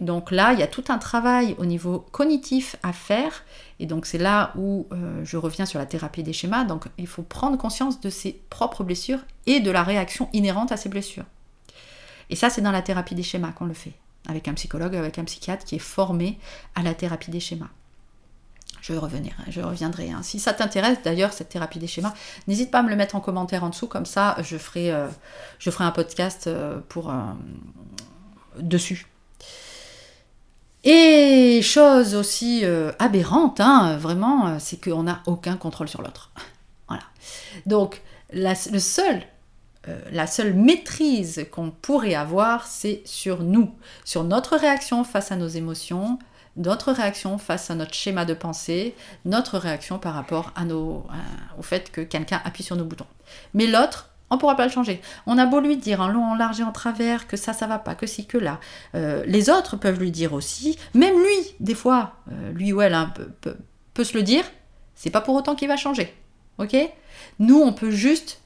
donc 0.00 0.30
là, 0.30 0.52
il 0.52 0.60
y 0.60 0.62
a 0.62 0.68
tout 0.68 0.84
un 0.88 0.98
travail 0.98 1.56
au 1.58 1.64
niveau 1.64 2.06
cognitif 2.12 2.76
à 2.84 2.92
faire 2.92 3.44
et 3.80 3.86
donc 3.86 4.06
c'est 4.06 4.18
là 4.18 4.52
où 4.56 4.86
euh, 4.92 5.24
je 5.24 5.36
reviens 5.36 5.66
sur 5.66 5.80
la 5.80 5.86
thérapie 5.86 6.22
des 6.22 6.32
schémas. 6.32 6.62
Donc 6.62 6.84
il 6.98 7.08
faut 7.08 7.22
prendre 7.22 7.58
conscience 7.58 8.00
de 8.00 8.10
ses 8.10 8.40
propres 8.48 8.84
blessures 8.84 9.24
et 9.46 9.58
de 9.58 9.72
la 9.72 9.82
réaction 9.82 10.28
inhérente 10.32 10.70
à 10.70 10.76
ces 10.76 10.88
blessures. 10.88 11.24
Et 12.30 12.36
ça, 12.36 12.48
c'est 12.48 12.62
dans 12.62 12.70
la 12.70 12.82
thérapie 12.82 13.16
des 13.16 13.24
schémas 13.24 13.50
qu'on 13.50 13.66
le 13.66 13.74
fait, 13.74 13.92
avec 14.28 14.48
un 14.48 14.54
psychologue, 14.54 14.96
avec 14.96 15.18
un 15.18 15.24
psychiatre 15.24 15.64
qui 15.64 15.76
est 15.76 15.80
formé 15.80 16.38
à 16.74 16.82
la 16.82 16.94
thérapie 16.94 17.30
des 17.30 17.40
schémas. 17.40 17.70
Je 18.80 18.92
reviendrai, 18.92 19.32
je 19.48 19.60
reviendrai. 19.62 20.10
Hein. 20.10 20.22
Si 20.22 20.38
ça 20.38 20.52
t'intéresse 20.52 20.98
d'ailleurs, 21.02 21.32
cette 21.32 21.48
thérapie 21.48 21.78
des 21.78 21.86
schémas, 21.86 22.12
n'hésite 22.46 22.70
pas 22.70 22.80
à 22.80 22.82
me 22.82 22.90
le 22.90 22.96
mettre 22.96 23.16
en 23.16 23.20
commentaire 23.20 23.64
en 23.64 23.70
dessous, 23.70 23.86
comme 23.86 24.06
ça 24.06 24.36
je 24.42 24.58
ferai, 24.58 24.92
euh, 24.92 25.08
je 25.58 25.70
ferai 25.70 25.84
un 25.84 25.90
podcast 25.90 26.46
euh, 26.46 26.80
pour, 26.88 27.12
dessus. 28.58 29.06
Et 30.84 31.62
chose 31.62 32.14
aussi 32.14 32.60
euh, 32.64 32.92
aberrante, 32.98 33.58
hein, 33.58 33.96
vraiment, 33.96 34.48
euh, 34.48 34.56
c'est 34.58 34.82
qu'on 34.82 35.04
n'a 35.04 35.22
aucun 35.26 35.56
contrôle 35.56 35.88
sur 35.88 36.02
l'autre. 36.02 36.30
voilà. 36.88 37.02
Donc, 37.64 38.02
le 38.32 38.78
seul, 38.78 39.22
euh, 39.88 39.98
la 40.12 40.26
seule 40.26 40.54
maîtrise 40.54 41.46
qu'on 41.50 41.70
pourrait 41.70 42.14
avoir, 42.14 42.66
c'est 42.66 43.02
sur 43.04 43.42
nous, 43.42 43.74
sur 44.04 44.24
notre 44.24 44.56
réaction 44.56 45.04
face 45.04 45.32
à 45.32 45.36
nos 45.36 45.48
émotions, 45.48 46.18
notre 46.56 46.92
réaction 46.92 47.38
face 47.38 47.70
à 47.70 47.74
notre 47.74 47.94
schéma 47.94 48.24
de 48.24 48.34
pensée, 48.34 48.94
notre 49.24 49.58
réaction 49.58 49.98
par 49.98 50.14
rapport 50.14 50.52
au 51.58 51.62
fait 51.62 51.90
que 51.90 52.00
quelqu'un 52.00 52.40
appuie 52.44 52.62
sur 52.62 52.76
nos 52.76 52.84
boutons. 52.84 53.06
Mais 53.54 53.66
l'autre, 53.66 54.10
on 54.30 54.36
ne 54.36 54.40
pourra 54.40 54.56
pas 54.56 54.64
le 54.64 54.72
changer. 54.72 55.00
On 55.26 55.38
a 55.38 55.46
beau 55.46 55.60
lui 55.60 55.76
dire 55.76 56.00
en 56.00 56.08
long, 56.08 56.24
en 56.24 56.34
large 56.34 56.60
et 56.60 56.64
en 56.64 56.72
travers 56.72 57.26
que 57.26 57.36
ça, 57.36 57.52
ça 57.52 57.66
va 57.66 57.78
pas, 57.78 57.94
que 57.94 58.06
si, 58.06 58.26
que 58.26 58.38
là. 58.38 58.58
Euh, 58.94 59.22
les 59.26 59.50
autres 59.50 59.76
peuvent 59.76 59.98
lui 59.98 60.10
dire 60.10 60.32
aussi, 60.32 60.78
même 60.94 61.14
lui, 61.14 61.54
des 61.60 61.74
fois, 61.74 62.14
euh, 62.32 62.52
lui 62.52 62.72
ou 62.72 62.80
elle 62.80 62.94
hein, 62.94 63.12
peut, 63.40 64.04
se 64.04 64.16
le 64.16 64.22
dire, 64.22 64.44
c'est 64.94 65.10
pas 65.10 65.20
pour 65.20 65.34
autant 65.34 65.54
qu'il 65.54 65.68
va 65.68 65.76
changer. 65.76 66.14
Ok? 66.58 66.76
Nous, 67.38 67.60
on 67.60 67.72
peut 67.72 67.90
juste 67.90 68.40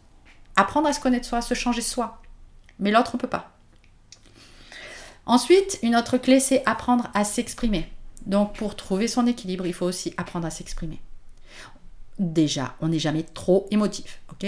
apprendre 0.59 0.89
à 0.89 0.93
se 0.93 1.01
connaître 1.01 1.27
soi, 1.27 1.39
à 1.39 1.43
se 1.43 1.55
changer 1.55 1.83
soi. 1.83 2.21
mais 2.79 2.91
l'autre 2.91 3.13
ne 3.15 3.21
peut 3.21 3.29
pas. 3.29 3.53
Ensuite, 5.27 5.79
une 5.83 5.95
autre 5.95 6.17
clé, 6.17 6.41
c'est 6.41 6.63
apprendre 6.65 7.11
à 7.15 7.25
s'exprimer. 7.25 7.87
Donc 8.27 8.55
pour 8.55 8.77
trouver 8.77 9.09
son 9.09 9.27
équilibre, 9.27 9.67
il 9.67 9.75
faut 9.75 9.87
aussi 9.87 10.15
apprendre 10.17 10.47
à 10.47 10.51
s'exprimer. 10.51 11.01
Déjà, 12.19 12.75
on 12.81 12.89
n'est 12.89 12.99
jamais 12.99 13.23
trop 13.23 13.67
émotif, 13.71 14.21
ok? 14.33 14.47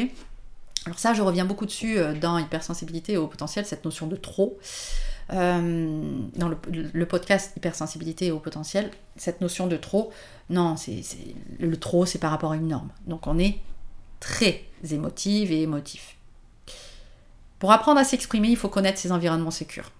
Alors 0.86 0.98
ça, 0.98 1.12
je 1.12 1.22
reviens 1.22 1.44
beaucoup 1.44 1.66
dessus 1.66 1.98
euh, 1.98 2.14
dans 2.14 2.38
hypersensibilité 2.38 3.16
au 3.16 3.26
potentiel, 3.26 3.66
cette 3.66 3.84
notion 3.84 4.06
de 4.06 4.16
trop. 4.16 4.58
Euh, 5.32 6.18
dans 6.34 6.48
le, 6.48 7.06
podcast 7.06 7.52
hypersensibilité 7.56 8.32
au 8.32 8.40
potentiel, 8.40 8.90
cette 9.16 9.40
notion 9.40 9.68
de 9.68 9.76
trop, 9.76 10.10
non, 10.48 10.76
c'est 10.76 11.02
le 11.60 11.76
trop, 11.76 12.04
c'est 12.04 12.18
par 12.18 12.32
rapport 12.32 12.52
à 12.52 12.56
une 12.56 12.66
norme. 12.66 12.88
Donc 13.06 13.26
on 13.28 13.38
est 13.38 13.60
très 14.20 14.64
émotive 14.90 15.50
et 15.50 15.62
émotif. 15.62 16.16
Pour 17.58 17.72
apprendre 17.72 18.00
à 18.00 18.04
s'exprimer, 18.04 18.48
il 18.48 18.56
faut 18.56 18.68
connaître 18.68 18.98
ses 18.98 19.12
environnements 19.12 19.50
sécurs. 19.50 19.90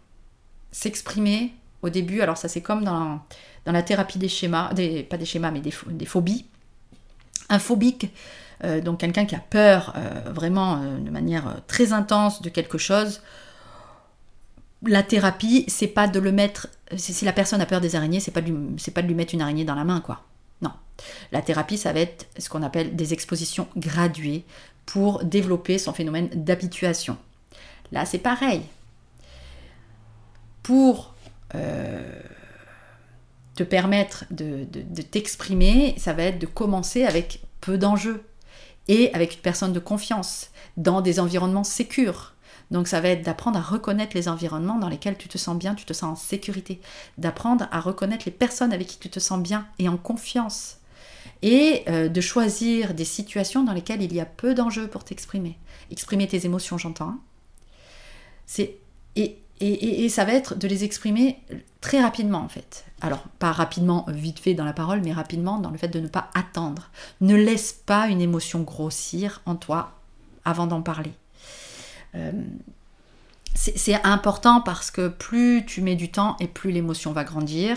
S'exprimer 0.72 1.52
au 1.83 1.90
début, 1.90 2.20
alors 2.20 2.37
ça 2.37 2.48
c'est 2.48 2.61
comme 2.61 2.85
dans, 2.85 3.20
la 3.66 3.83
thérapie 3.83 4.18
des 4.18 4.28
schémas, 4.28 4.72
des, 4.74 5.02
pas 5.02 5.16
des 5.16 5.24
schémas 5.24 5.50
mais 5.50 5.61
des, 5.61 6.06
phobies. 6.06 6.46
Un 7.48 7.59
phobique, 7.59 8.12
euh, 8.64 8.80
donc 8.80 9.00
quelqu'un 9.00 9.24
qui 9.24 9.35
a 9.35 9.40
peur 9.40 9.94
euh, 9.96 10.30
vraiment 10.30 10.78
de 10.78 11.11
manière 11.11 11.62
très 11.66 11.92
intense 11.92 12.42
de 12.42 12.48
quelque 12.48 12.78
chose, 12.78 13.20
la 14.87 15.02
thérapie, 15.02 15.64
c'est 15.68 15.88
pas 15.88 16.09
de 16.09 16.18
le 16.18 16.33
mettre. 16.33 16.68
Si 16.96 17.24
la 17.24 17.33
personne 17.33 17.61
a 17.61 17.66
peur 17.66 17.80
des 17.80 17.96
araignées, 17.96 18.20
c'est 18.20 18.30
pas 18.30 18.40
de 18.40 19.06
lui 19.06 19.14
mettre 19.14 19.35
une 19.35 19.42
araignée 19.42 19.64
dans 19.64 19.74
la 19.74 19.85
main, 19.85 20.00
quoi. 20.00 20.22
La 21.33 21.43
thérapie, 21.43 21.79
ça 21.79 21.93
va 21.93 22.01
être 22.01 22.27
ce 22.39 22.49
qu'on 22.49 22.63
appelle 22.63 22.97
des 22.97 23.13
expositions 23.13 23.69
graduées 23.77 24.45
pour 24.87 25.25
développer 25.25 25.79
son 25.79 25.93
phénomène 25.93 26.29
d'habituation. 26.35 27.17
Là, 27.93 28.05
c'est 28.05 28.19
pareil. 28.19 28.63
Pour 30.63 31.15
euh, 31.55 32.21
te 33.57 33.63
permettre 33.63 34.25
de, 34.31 34.67
de 34.71 35.03
t'exprimer, 35.03 35.95
ça 35.99 36.13
va 36.13 36.25
être 36.25 36.39
de 36.39 36.47
commencer 36.47 37.05
avec 37.05 37.41
peu 37.61 37.79
d'enjeux 37.79 38.25
et 38.89 39.13
avec 39.15 39.35
une 39.35 39.41
personne 39.41 39.73
de 39.73 39.79
confiance, 39.79 40.51
dans 40.77 41.01
des 41.01 41.21
environnements 41.21 41.65
sécures. 41.65 42.35
Donc 42.71 42.89
ça 42.89 43.01
va 43.01 43.11
être 43.11 43.23
d'apprendre 43.23 43.59
à 43.59 43.63
reconnaître 43.63 44.17
les 44.17 44.29
environnements 44.29 44.79
dans 44.79 44.89
lesquels 44.89 45.17
tu 45.17 45.29
te 45.29 45.39
sens 45.39 45.57
bien, 45.57 45.75
tu 45.75 45.85
te 45.85 45.93
sens 45.93 46.11
en 46.11 46.17
sécurité, 46.17 46.81
d'apprendre 47.19 47.69
à 47.71 47.81
reconnaître 47.81 48.25
les 48.27 48.33
personnes 48.33 48.73
avec 48.73 48.89
qui 48.89 48.99
tu 48.99 49.11
te 49.11 49.21
sens 49.21 49.41
bien 49.41 49.67
et 49.79 49.89
en 49.89 49.97
confiance, 49.97 50.79
et 51.42 51.85
euh, 51.88 52.09
de 52.09 52.20
choisir 52.20 52.94
des 52.94 53.05
situations 53.05 53.64
dans 53.64 53.72
lesquelles 53.72 54.03
il 54.03 54.12
y 54.12 54.20
a 54.20 54.26
peu 54.26 54.55
d'enjeux 54.55 54.88
pour 54.88 55.05
t'exprimer. 55.05 55.59
Exprimer 55.90 56.26
tes 56.26 56.44
émotions, 56.44 56.79
j'entends. 56.79 57.09
Hein. 57.09 57.20
C'est 58.46 58.76
et, 59.62 60.05
et, 60.05 60.09
ça 60.09 60.24
va 60.24 60.33
être 60.33 60.57
de 60.57 60.66
les 60.66 60.85
exprimer 60.85 61.38
très 61.83 62.00
rapidement 62.00 62.38
en 62.38 62.48
fait. 62.48 62.87
Alors 63.03 63.24
pas 63.38 63.53
rapidement, 63.53 64.07
vite 64.09 64.38
fait 64.38 64.55
dans 64.55 64.64
la 64.64 64.72
parole, 64.72 65.03
mais 65.03 65.12
rapidement 65.12 65.59
dans 65.59 65.68
le 65.68 65.76
fait 65.76 65.88
de 65.88 66.00
ne 66.00 66.09
pas 66.09 66.31
attendre. 66.35 66.90
Ne 67.20 67.35
laisse 67.37 67.72
pas 67.72 68.09
une 68.09 68.22
émotion 68.22 68.62
grossir 68.62 69.42
en 69.44 69.57
toi 69.57 69.92
avant 70.46 70.66
d'en 70.66 70.81
parler. 70.81 71.12
Euh, 72.14 72.33
c'est 73.55 74.03
important 74.05 74.62
parce 74.62 74.90
que 74.90 75.09
plus 75.09 75.66
tu 75.66 75.83
mets 75.83 75.96
du 75.96 76.11
temps 76.11 76.37
et 76.40 76.46
plus 76.46 76.70
l'émotion 76.70 77.12
va 77.12 77.24
grandir 77.24 77.76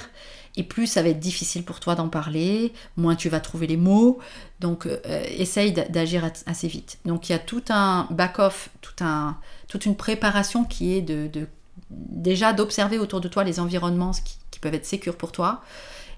et 0.55 0.63
plus 0.63 0.87
ça 0.87 1.01
va 1.01 1.09
être 1.09 1.19
difficile 1.19 1.63
pour 1.63 1.79
toi 1.79 1.95
d'en 1.95 2.09
parler, 2.09 2.73
moins 2.95 3.15
tu 3.15 3.29
vas 3.29 3.39
trouver 3.39 3.67
les 3.67 3.77
mots. 3.77 4.19
Donc 4.59 4.85
euh, 4.85 4.99
essaye 5.37 5.71
d'agir 5.71 6.29
assez 6.45 6.67
vite. 6.67 6.99
Donc 7.05 7.29
il 7.29 7.31
y 7.31 7.35
a 7.35 7.39
tout 7.39 7.63
un 7.69 8.07
back-off, 8.11 8.69
tout 8.81 9.03
un, 9.03 9.37
toute 9.67 9.85
une 9.85 9.95
préparation 9.95 10.63
qui 10.63 10.93
est 10.93 11.01
de, 11.01 11.47
déjà 11.89 12.53
d'observer 12.53 12.97
autour 12.99 13.21
de 13.21 13.27
toi 13.27 13.43
les 13.43 13.59
environnements 13.59 14.11
qui, 14.11 14.37
peuvent 14.61 14.75
être 14.75 14.85
sécures 14.85 15.17
pour 15.17 15.33
toi 15.33 15.61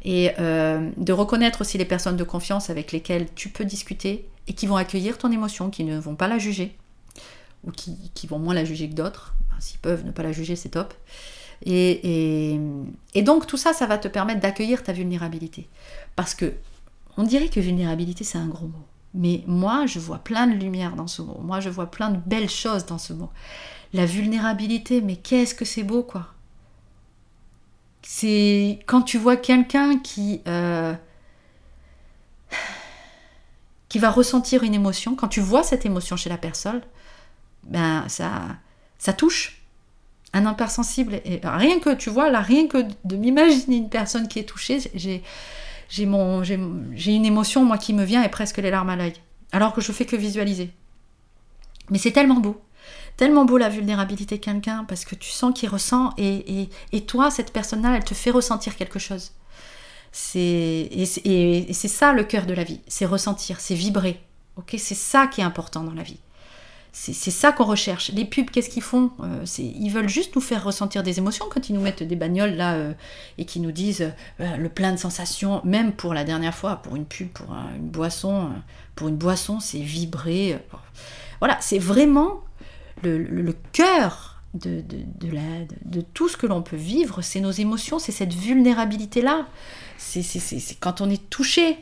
et 0.03 0.29
euh, 0.37 0.91
de 0.97 1.11
reconnaître 1.11 1.61
aussi 1.61 1.79
les 1.79 1.85
personnes 1.85 2.15
de 2.15 2.23
confiance 2.23 2.69
avec 2.69 2.91
lesquelles 2.91 3.27
tu 3.33 3.49
peux 3.49 3.65
discuter 3.65 4.29
et 4.47 4.53
qui 4.53 4.67
vont 4.67 4.75
accueillir 4.75 5.17
ton 5.17 5.31
émotion, 5.31 5.71
qui 5.71 5.83
ne 5.83 5.97
vont 5.97 6.13
pas 6.13 6.27
la 6.27 6.37
juger 6.37 6.77
ou 7.63 7.71
qui, 7.71 8.27
vont 8.27 8.37
moins 8.37 8.53
la 8.53 8.65
juger 8.65 8.87
que 8.87 8.93
d'autres. 8.93 9.33
S'ils 9.59 9.79
peuvent 9.79 10.05
ne 10.05 10.11
pas 10.11 10.21
la 10.21 10.31
juger, 10.31 10.55
c'est 10.55 10.69
top. 10.69 10.93
Et, 11.65 12.59
donc 13.15 13.47
tout 13.47 13.57
ça, 13.57 13.73
ça 13.73 13.87
va 13.87 13.97
te 13.97 14.07
permettre 14.07 14.39
d'accueillir 14.39 14.83
ta 14.83 14.93
vulnérabilité. 14.93 15.67
Parce 16.15 16.35
que 16.35 16.53
on 17.17 17.23
dirait 17.23 17.49
que 17.49 17.59
vulnérabilité, 17.59 18.23
c'est 18.23 18.37
un 18.37 18.47
gros 18.47 18.67
mot. 18.67 18.85
Mais 19.13 19.43
moi, 19.47 19.85
je 19.85 19.99
vois 19.99 20.19
plein 20.19 20.47
de 20.47 20.53
lumière 20.53 20.95
dans 20.95 21.07
ce 21.07 21.21
mot. 21.21 21.39
Moi, 21.41 21.61
je 21.61 21.69
vois 21.69 21.89
plein 21.89 22.09
de 22.09 22.19
belles 22.25 22.49
choses 22.49 22.85
dans 22.85 22.97
ce 22.97 23.13
mot. 23.13 23.29
La 23.93 24.05
vulnérabilité, 24.05 25.01
mais 25.01 25.15
qu'est-ce 25.15 25.55
que 25.55 25.63
c'est 25.63 25.83
beau, 25.83 26.03
quoi. 26.03 26.27
C'est 28.01 28.79
quand 28.85 29.01
tu 29.01 29.17
vois 29.17 29.37
quelqu'un 29.37 29.97
qui... 29.97 30.41
Euh, 30.47 30.93
qui 33.87 33.99
va 33.99 34.11
ressentir 34.11 34.63
une 34.63 34.73
émotion, 34.73 35.15
quand 35.15 35.29
tu 35.29 35.39
vois 35.39 35.63
cette 35.63 35.85
émotion 35.85 36.17
chez 36.17 36.29
la 36.29 36.37
personne, 36.37 36.81
ben 37.63 38.03
ça, 38.09 38.57
ça 38.97 39.13
touche 39.13 39.64
un 40.35 40.51
hypersensible. 40.51 41.21
Et 41.25 41.39
rien 41.43 41.79
que, 41.79 41.93
tu 41.95 42.09
vois, 42.09 42.29
là, 42.29 42.41
rien 42.41 42.67
que 42.67 42.85
de 43.03 43.15
m'imaginer 43.15 43.77
une 43.77 43.89
personne 43.89 44.27
qui 44.27 44.39
est 44.39 44.43
touchée, 44.43 44.79
j'ai, 44.93 45.23
une 46.03 47.25
émotion, 47.25 47.63
moi, 47.63 47.77
qui 47.77 47.93
me 47.93 48.03
vient 48.03 48.23
et 48.23 48.29
presque 48.29 48.57
les 48.57 48.69
larmes 48.69 48.89
à 48.89 48.95
l'œil. 48.95 49.13
Alors 49.51 49.73
que 49.73 49.81
je 49.81 49.91
fais 49.91 50.05
que 50.05 50.15
visualiser. 50.15 50.71
Mais 51.89 51.97
c'est 51.97 52.11
tellement 52.11 52.39
beau. 52.39 52.61
Tellement 53.17 53.45
beau 53.45 53.57
la 53.57 53.69
vulnérabilité 53.69 54.35
de 54.37 54.43
quelqu'un 54.43 54.83
parce 54.83 55.05
que 55.05 55.15
tu 55.15 55.29
sens 55.29 55.53
qu'il 55.57 55.69
ressent 55.69 56.13
et, 56.17 56.61
et, 56.61 56.69
et, 56.91 57.01
toi, 57.01 57.31
cette 57.31 57.53
personne-là, 57.53 57.95
elle 57.95 58.03
te 58.03 58.13
fait 58.13 58.31
ressentir 58.31 58.75
quelque 58.75 58.99
chose. 58.99 59.31
C'est, 60.11 60.89
et, 60.91 61.73
c'est 61.73 61.87
ça 61.87 62.11
le 62.11 62.23
cœur 62.23 62.45
de 62.45 62.53
la 62.53 62.63
vie, 62.63 62.81
c'est 62.87 63.05
ressentir, 63.05 63.59
c'est 63.59 63.75
vibrer. 63.75 64.19
ok? 64.57 64.75
C'est 64.77 64.95
ça 64.95 65.27
qui 65.27 65.41
est 65.41 65.43
important 65.43 65.83
dans 65.83 65.93
la 65.93 66.03
vie. 66.03 66.19
C'est 66.97 67.29
ça 67.29 67.51
qu'on 67.51 67.65
recherche. 67.65 68.09
Les 68.13 68.23
pubs, 68.23 68.49
qu'est-ce 68.49 68.69
qu'ils 68.69 68.81
font 68.81 69.11
euh, 69.21 69.45
Ils 69.57 69.89
veulent 69.89 70.07
juste 70.07 70.33
nous 70.33 70.41
faire 70.41 70.63
ressentir 70.63 71.03
des 71.03 71.17
émotions 71.17 71.45
quand 71.49 71.67
ils 71.67 71.75
nous 71.75 71.81
mettent 71.81 72.03
des 72.03 72.15
bagnoles 72.15 72.55
là 72.55 72.75
euh, 72.75 72.93
et 73.37 73.43
qui 73.43 73.59
nous 73.59 73.73
disent 73.73 74.13
euh, 74.39 74.55
le 74.55 74.69
plein 74.69 74.93
de 74.93 74.97
sensations. 74.97 75.59
Même 75.65 75.91
pour 75.91 76.13
la 76.13 76.23
dernière 76.23 76.55
fois, 76.55 76.77
pour 76.77 76.95
une 76.95 77.03
pub, 77.03 77.27
pour 77.27 77.53
une 77.75 77.89
boisson, 77.89 78.49
pour 78.95 79.09
une 79.09 79.17
boisson, 79.17 79.59
c'est 79.59 79.79
vibrer. 79.79 80.57
voilà, 81.39 81.57
c'est 81.59 81.79
vraiment 81.79 82.39
le, 83.03 83.53
cœur 83.73 84.41
de, 84.53 84.81
de, 84.81 86.01
tout 86.13 86.29
ce 86.29 86.37
que 86.37 86.47
l'on 86.47 86.61
peut 86.61 86.77
vivre, 86.77 87.21
c'est 87.21 87.41
nos 87.41 87.51
émotions, 87.51 87.99
c'est 87.99 88.13
cette 88.13 88.33
vulnérabilité-là. 88.33 89.47
C'est 89.97 90.23
quand 90.79 91.01
on 91.01 91.09
est 91.09 91.29
touché 91.29 91.77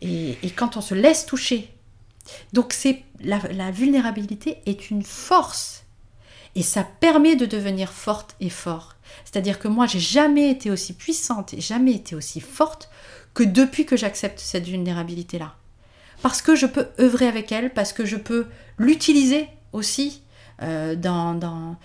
et 0.00 0.36
quand 0.56 0.76
on 0.76 0.80
se 0.80 0.96
laisse 0.96 1.26
toucher. 1.26 1.72
Donc 2.52 2.72
c'est 2.72 3.02
la, 3.20 3.70
vulnérabilité 3.70 4.58
est 4.66 4.90
une 4.90 5.02
force 5.02 5.84
et 6.54 6.62
ça 6.62 6.84
permet 6.84 7.36
de 7.36 7.46
devenir 7.46 7.92
forte 7.92 8.36
et 8.40 8.50
fort. 8.50 8.96
C'est-à-dire 9.24 9.58
que 9.58 9.68
moi, 9.68 9.86
j'ai 9.86 10.00
jamais 10.00 10.50
été 10.50 10.70
aussi 10.70 10.92
puissante 10.92 11.54
et 11.54 11.60
jamais 11.60 11.92
été 11.92 12.14
aussi 12.14 12.40
forte 12.40 12.90
que 13.34 13.42
depuis 13.42 13.86
que 13.86 13.96
j'accepte 13.96 14.38
cette 14.38 14.66
vulnérabilité-là. 14.66 15.54
Parce 16.20 16.42
que 16.42 16.54
je 16.54 16.66
peux 16.66 16.88
œuvrer 17.00 17.26
avec 17.26 17.50
elle, 17.52 17.72
parce 17.72 17.92
que 17.92 18.04
je 18.04 18.16
peux 18.16 18.46
l'utiliser 18.78 19.48
aussi 19.72 20.22
euh, 20.62 20.94
dans, 20.94 21.76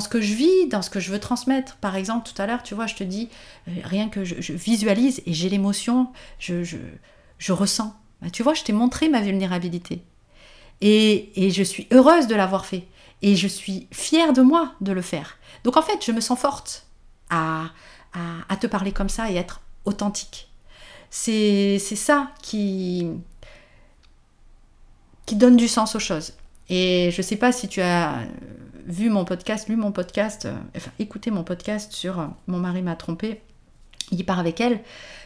ce 0.00 0.08
que 0.08 0.20
je 0.20 0.34
vis, 0.34 0.68
dans 0.68 0.82
ce 0.82 0.90
que 0.90 1.00
je 1.00 1.10
veux 1.12 1.20
transmettre. 1.20 1.76
Par 1.76 1.96
exemple, 1.96 2.28
tout 2.28 2.40
à 2.42 2.46
l'heure, 2.46 2.62
tu 2.62 2.74
vois, 2.74 2.86
je 2.86 2.96
te 2.96 3.04
dis, 3.04 3.28
euh, 3.68 3.72
rien 3.84 4.08
que 4.08 4.24
je, 4.24 4.52
visualise 4.52 5.22
et 5.26 5.32
j'ai 5.32 5.48
l'émotion, 5.48 6.08
je 6.38 7.52
ressens. 7.52 7.94
Bah, 8.22 8.30
tu 8.30 8.42
vois, 8.42 8.54
je 8.54 8.62
t'ai 8.64 8.72
montré 8.72 9.08
ma 9.08 9.20
vulnérabilité. 9.20 10.02
Et, 10.80 11.50
je 11.50 11.62
suis 11.62 11.86
heureuse 11.90 12.26
de 12.26 12.34
l'avoir 12.34 12.66
fait. 12.66 12.84
Et 13.22 13.36
je 13.36 13.48
suis 13.48 13.88
fière 13.90 14.32
de 14.32 14.42
moi 14.42 14.74
de 14.80 14.92
le 14.92 15.02
faire. 15.02 15.38
Donc 15.64 15.76
en 15.76 15.82
fait, 15.82 16.04
je 16.04 16.12
me 16.12 16.20
sens 16.20 16.38
forte 16.38 16.86
à, 17.30 17.70
te 18.60 18.66
parler 18.66 18.92
comme 18.92 19.08
ça 19.08 19.30
et 19.30 19.36
être 19.36 19.60
authentique. 19.84 20.48
C'est 21.10 21.78
ça 21.78 22.32
qui, 22.42 23.08
donne 25.32 25.56
du 25.56 25.68
sens 25.68 25.94
aux 25.94 26.00
choses. 26.00 26.34
Et 26.68 27.10
je 27.12 27.18
ne 27.18 27.22
sais 27.22 27.36
pas 27.36 27.50
si 27.50 27.68
tu 27.68 27.80
as 27.80 28.20
vu 28.86 29.10
mon 29.10 29.24
podcast, 29.24 29.68
lu 29.68 29.76
mon 29.76 29.92
podcast, 29.92 30.46
euh, 30.46 30.56
enfin 30.76 30.90
écouté 30.98 31.30
mon 31.30 31.44
podcast 31.44 31.92
sur 31.92 32.18
euh, 32.20 32.26
Mon 32.46 32.58
mari 32.58 32.82
m'a 32.82 32.96
trompé 32.96 33.42
il 34.10 34.24
part 34.24 34.38
avec 34.38 34.60
elle. 34.60 34.80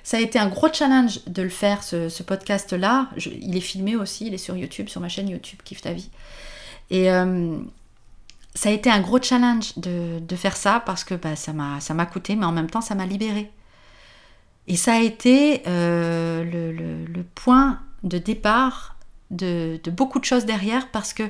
Ça 0.05 0.17
a 0.17 0.21
été 0.21 0.39
un 0.39 0.49
gros 0.49 0.73
challenge 0.73 1.21
de 1.27 1.43
le 1.43 1.49
faire, 1.49 1.83
ce, 1.83 2.23
podcast-là. 2.23 3.09
Il 3.41 3.57
est 3.57 3.61
filmé 3.61 3.97
aussi, 3.97 4.27
il 4.27 4.35
est 4.35 4.39
sur 4.39 4.57
YouTube, 4.57 4.89
sur 4.89 5.01
ma 5.01 5.09
chaîne 5.09 5.29
YouTube, 5.29 5.61
Kiffe 5.65 5.83
ta 5.83 5.93
vie. 5.93 6.11
Et 6.91 7.11
euh, 7.11 7.57
ça 8.55 8.69
a 8.69 8.73
été 8.73 8.91
un 8.91 9.01
gros 9.01 9.21
challenge 9.23 9.79
de, 9.79 10.37
faire 10.37 10.57
ça 10.57 10.83
parce 10.85 11.05
que 11.05 11.15
bah, 11.15 11.37
ça 11.37 11.53
m'a 11.53 12.07
coûté, 12.07 12.37
mais 12.37 12.47
en 12.47 12.53
même 12.53 12.71
temps, 12.71 12.81
ça 12.81 12.95
m'a 12.95 13.07
libéré. 13.07 13.51
Et 14.69 14.77
ça 14.77 14.95
a 14.95 15.01
été 15.01 15.63
euh, 15.67 16.45
le, 16.45 17.23
point 17.35 17.81
de 18.03 18.19
départ 18.19 18.97
de, 19.31 19.81
beaucoup 19.91 20.19
de 20.19 20.25
choses 20.25 20.45
derrière 20.45 20.91
parce 20.91 21.13
que 21.13 21.25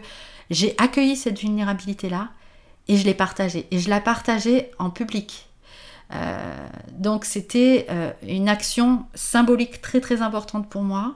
J'ai 0.51 0.75
accueilli 0.79 1.17
cette 1.17 1.39
vulnérabilité-là 1.39 2.31
et 2.89 2.97
je 2.97 3.05
l'ai 3.05 3.15
partagée. 3.15 3.67
Et 3.71 3.79
je 3.79 3.89
l'ai 3.89 4.01
partagée 4.01 4.71
en 4.79 4.91
public. 4.91 5.49
Euh, 6.15 6.69
donc 6.91 7.25
c'était 7.25 7.87
euh, 7.91 8.13
une 8.27 8.49
action 8.49 9.07
symbolique 9.15 9.81
très 9.81 10.01
très 10.01 10.21
importante 10.21 10.69
pour 10.69 10.83
moi 10.83 11.15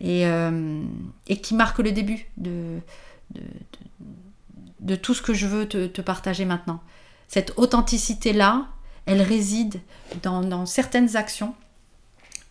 et, 0.00 0.26
euh, 0.26 0.82
et 1.28 1.40
qui 1.40 1.54
marque 1.54 1.78
le 1.78 1.92
début 1.92 2.26
de, 2.36 2.78
de, 4.80 4.96
tout 4.96 5.14
ce 5.14 5.22
que 5.22 5.32
je 5.32 5.46
veux 5.46 5.66
te, 5.66 5.86
te 5.86 6.02
partager 6.02 6.44
maintenant. 6.44 6.80
Cette 7.26 7.54
authenticité-là, 7.56 8.66
elle 9.06 9.22
réside 9.22 9.80
dans, 10.22 10.42
dans 10.42 10.66
certaines 10.66 11.16
actions 11.16 11.54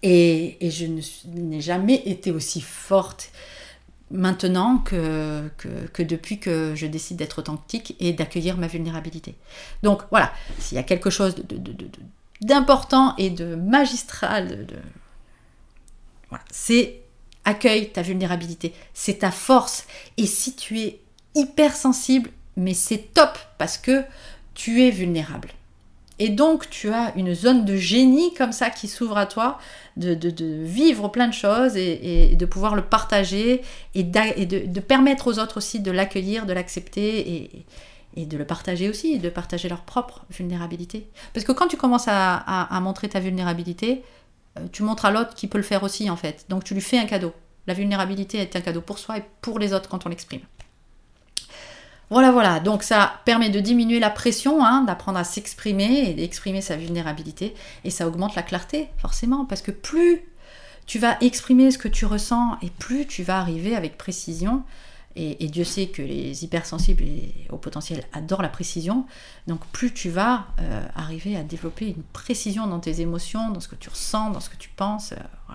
et, 0.01 0.65
et 0.65 0.71
je 0.71 0.85
n'ai 1.27 1.61
jamais 1.61 2.01
été 2.05 2.31
aussi 2.31 2.61
forte 2.61 3.31
maintenant 4.11 4.77
que, 4.77 5.49
depuis 5.99 6.39
que 6.39 6.73
je 6.75 6.87
décide 6.87 7.17
d'être 7.17 7.39
authentique 7.39 7.95
et 7.99 8.13
d'accueillir 8.13 8.57
ma 8.57 8.67
vulnérabilité. 8.67 9.35
Donc 9.83 10.03
voilà, 10.11 10.31
s'il 10.59 10.75
y 10.75 10.79
a 10.79 10.83
quelque 10.83 11.09
chose 11.09 11.35
d'important 12.41 13.15
et 13.17 13.29
de 13.29 13.55
magistral, 13.55 14.65
de, 14.65 14.75
voilà, 16.29 16.43
c'est 16.51 17.01
accueille 17.45 17.91
ta 17.91 18.01
vulnérabilité, 18.01 18.73
c'est 18.93 19.19
ta 19.19 19.31
force. 19.31 19.87
Et 20.17 20.25
si 20.25 20.55
tu 20.55 20.79
es 20.79 20.99
hypersensible, 21.35 22.29
mais 22.57 22.73
c'est 22.73 23.13
top 23.13 23.37
parce 23.57 23.77
que 23.77 24.03
tu 24.53 24.83
es 24.83 24.91
vulnérable. 24.91 25.49
Et 26.19 26.29
donc, 26.29 26.69
tu 26.69 26.89
as 26.91 27.13
une 27.15 27.33
zone 27.35 27.63
de 27.63 27.75
génie 27.75 28.33
comme 28.33 28.51
ça 28.51 28.69
qui 28.69 28.87
s'ouvre 28.87 29.17
à 29.17 29.27
toi, 29.27 29.59
de, 29.97 30.17
vivre 30.63 31.09
plein 31.09 31.27
de 31.27 31.33
choses 31.33 31.77
et, 31.77 32.35
de 32.35 32.45
pouvoir 32.45 32.75
le 32.75 32.81
partager 32.81 33.61
et, 33.93 34.03
de, 34.03 34.79
permettre 34.79 35.27
aux 35.27 35.39
autres 35.39 35.57
aussi 35.57 35.79
de 35.79 35.91
l'accueillir, 35.91 36.45
de 36.45 36.53
l'accepter 36.53 37.65
et, 38.15 38.25
de 38.25 38.35
le 38.35 38.45
partager 38.45 38.89
aussi, 38.89 39.19
de 39.19 39.29
partager 39.29 39.69
leur 39.69 39.81
propre 39.81 40.25
vulnérabilité. 40.31 41.07
Parce 41.33 41.45
que 41.45 41.51
quand 41.51 41.67
tu 41.67 41.77
commences 41.77 42.07
à, 42.07 42.79
montrer 42.81 43.09
ta 43.09 43.19
vulnérabilité, 43.19 44.03
euh, 44.57 44.65
tu 44.71 44.81
montres 44.81 45.05
à 45.05 45.11
l'autre 45.11 45.35
qui 45.35 45.45
peut 45.45 45.59
le 45.59 45.63
faire 45.63 45.83
aussi 45.83 46.09
en 46.09 46.15
fait. 46.15 46.45
Donc, 46.49 46.63
tu 46.63 46.73
lui 46.73 46.81
fais 46.81 46.97
un 46.97 47.05
cadeau. 47.05 47.31
La 47.67 47.75
vulnérabilité 47.75 48.39
est 48.39 48.55
un 48.55 48.61
cadeau 48.61 48.81
pour 48.81 48.97
soi 48.97 49.19
et 49.19 49.23
pour 49.41 49.59
les 49.59 49.71
autres 49.71 49.87
quand 49.87 50.07
on 50.07 50.09
l'exprime. 50.09 50.41
Voilà, 52.09 52.31
voilà. 52.31 52.59
Donc 52.59 52.83
ça 52.83 53.19
permet 53.25 53.49
de 53.49 53.59
diminuer 53.59 53.99
la 53.99 54.09
pression, 54.09 54.63
hein, 54.63 54.83
d'apprendre 54.83 55.19
à 55.19 55.23
s'exprimer 55.23 56.09
et 56.09 56.13
d'exprimer 56.13 56.61
sa 56.61 56.77
vulnérabilité. 56.77 57.53
Et 57.83 57.89
ça 57.89 58.07
augmente 58.07 58.35
la 58.35 58.43
clarté, 58.43 58.89
forcément, 58.97 59.45
parce 59.45 59.61
que 59.61 59.71
plus 59.71 60.21
tu 60.85 60.99
vas 60.99 61.17
exprimer 61.19 61.69
ce 61.69 61.77
que 61.77 61.89
tu 61.89 62.05
ressens 62.05 62.57
et 62.61 62.69
plus 62.69 63.05
tu 63.05 63.23
vas 63.23 63.39
arriver 63.39 63.75
avec 63.75 63.97
précision. 63.97 64.63
Et, 65.19 65.47
Dieu 65.47 65.63
sait 65.63 65.87
que 65.87 66.03
les 66.03 66.43
hypersensibles 66.43 67.01
et 67.01 67.47
au 67.49 67.57
potentiel 67.57 68.03
adorent 68.13 68.43
la 68.43 68.49
précision. 68.49 69.07
Donc 69.47 69.65
plus 69.71 69.91
tu 69.91 70.11
vas 70.11 70.45
euh, 70.59 70.85
arriver 70.95 71.35
à 71.35 71.41
développer 71.41 71.87
une 71.87 72.03
précision 72.03 72.67
dans 72.67 72.79
tes 72.79 73.01
émotions, 73.01 73.49
dans 73.49 73.59
ce 73.59 73.67
que 73.67 73.75
tu 73.75 73.89
ressens, 73.89 74.29
dans 74.29 74.39
ce 74.39 74.51
que 74.51 74.57
tu 74.57 74.69
penses. 74.69 75.13
Euh, 75.13 75.53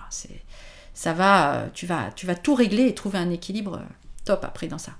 ça 0.93 1.13
va, 1.13 1.55
euh, 1.55 1.69
tu 1.73 1.85
vas, 1.85 2.11
tu 2.13 2.25
vas 2.25 2.35
tout 2.35 2.55
régler 2.55 2.87
et 2.87 2.93
trouver 2.93 3.19
un 3.19 3.29
équilibre 3.29 3.81
top 4.25 4.43
après 4.43 4.67
dans 4.67 4.77
ça. 4.77 4.93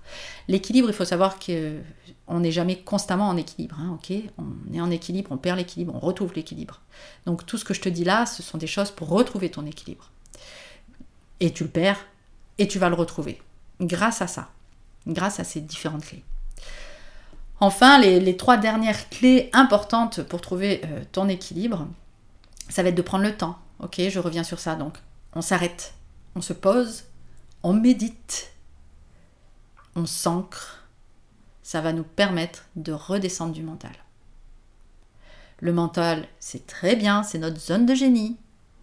L'équilibre, 0.48 0.90
il 0.90 0.94
faut 0.94 1.06
savoir 1.06 1.38
qu'on 1.40 2.40
n'est 2.40 2.52
jamais 2.52 2.78
constamment 2.78 3.30
en 3.30 3.38
équilibre. 3.38 3.78
Hein, 3.80 3.98
on 4.38 4.74
est 4.74 4.82
en 4.82 4.92
équilibre, 4.92 5.32
on 5.32 5.38
perd 5.38 5.58
l'équilibre, 5.58 5.94
on 5.96 6.00
retrouve 6.00 6.34
l'équilibre. 6.36 6.82
Donc 7.26 7.46
tout 7.46 7.58
ce 7.58 7.66
que 7.66 7.74
je 7.74 7.82
te 7.82 7.90
dis 7.90 8.04
là, 8.04 8.26
ce 8.26 8.44
sont 8.44 8.58
des 8.58 8.68
choses 8.68 8.92
pour 8.92 9.10
retrouver 9.10 9.50
ton 9.50 9.66
équilibre. 9.66 10.12
Et 11.40 11.52
tu 11.52 11.64
le 11.64 11.70
perds 11.70 12.06
et 12.58 12.68
tu 12.68 12.80
vas 12.80 12.90
le 12.90 12.96
retrouver. 12.96 13.42
Grâce 13.82 14.22
à 14.22 14.28
ça. 14.28 14.50
Grâce 15.08 15.40
à 15.40 15.44
ces 15.44 15.62
différentes 15.62 16.06
clés. 16.06 16.24
Enfin, 17.60 18.00
les, 18.00 18.38
trois 18.38 18.58
dernières 18.58 19.10
clés 19.10 19.50
importantes 19.54 20.22
pour 20.24 20.42
trouver 20.42 20.82
euh, 20.86 21.04
ton 21.12 21.30
équilibre, 21.30 21.88
ça 22.70 22.84
va 22.84 22.90
être 22.90 22.96
de 22.96 23.02
prendre 23.02 23.24
le 23.24 23.36
temps. 23.36 23.58
Ok, 23.80 24.02
je 24.10 24.20
reviens 24.20 24.44
sur 24.44 24.60
ça. 24.60 24.76
Donc, 24.76 24.98
on 25.34 25.42
s'arrête, 25.42 25.94
on 26.36 26.42
se 26.42 26.54
pose, 26.54 27.06
on 27.64 27.74
médite 27.74 28.53
on 29.96 30.06
s'ancre, 30.06 30.84
ça 31.62 31.82
va 31.82 31.94
nous 31.94 32.04
permettre 32.04 32.66
de 32.76 32.92
redescendre 32.92 33.54
du 33.54 33.64
mental. 33.64 33.94
Le 35.60 35.72
mental, 35.72 36.28
c'est 36.40 36.68
très 36.68 36.96
bien, 36.96 37.24
c'est 37.24 37.38
notre 37.38 37.60
zone 37.60 37.86
de 37.86 37.96
génie. 37.96 38.38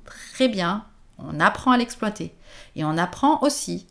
Très 0.04 0.48
bien, 0.48 0.86
on 1.18 1.38
apprend 1.40 1.72
à 1.72 1.76
l'exploiter. 1.76 2.34
Et 2.74 2.84
on 2.84 2.96
apprend 2.96 3.42
aussi 3.42 3.86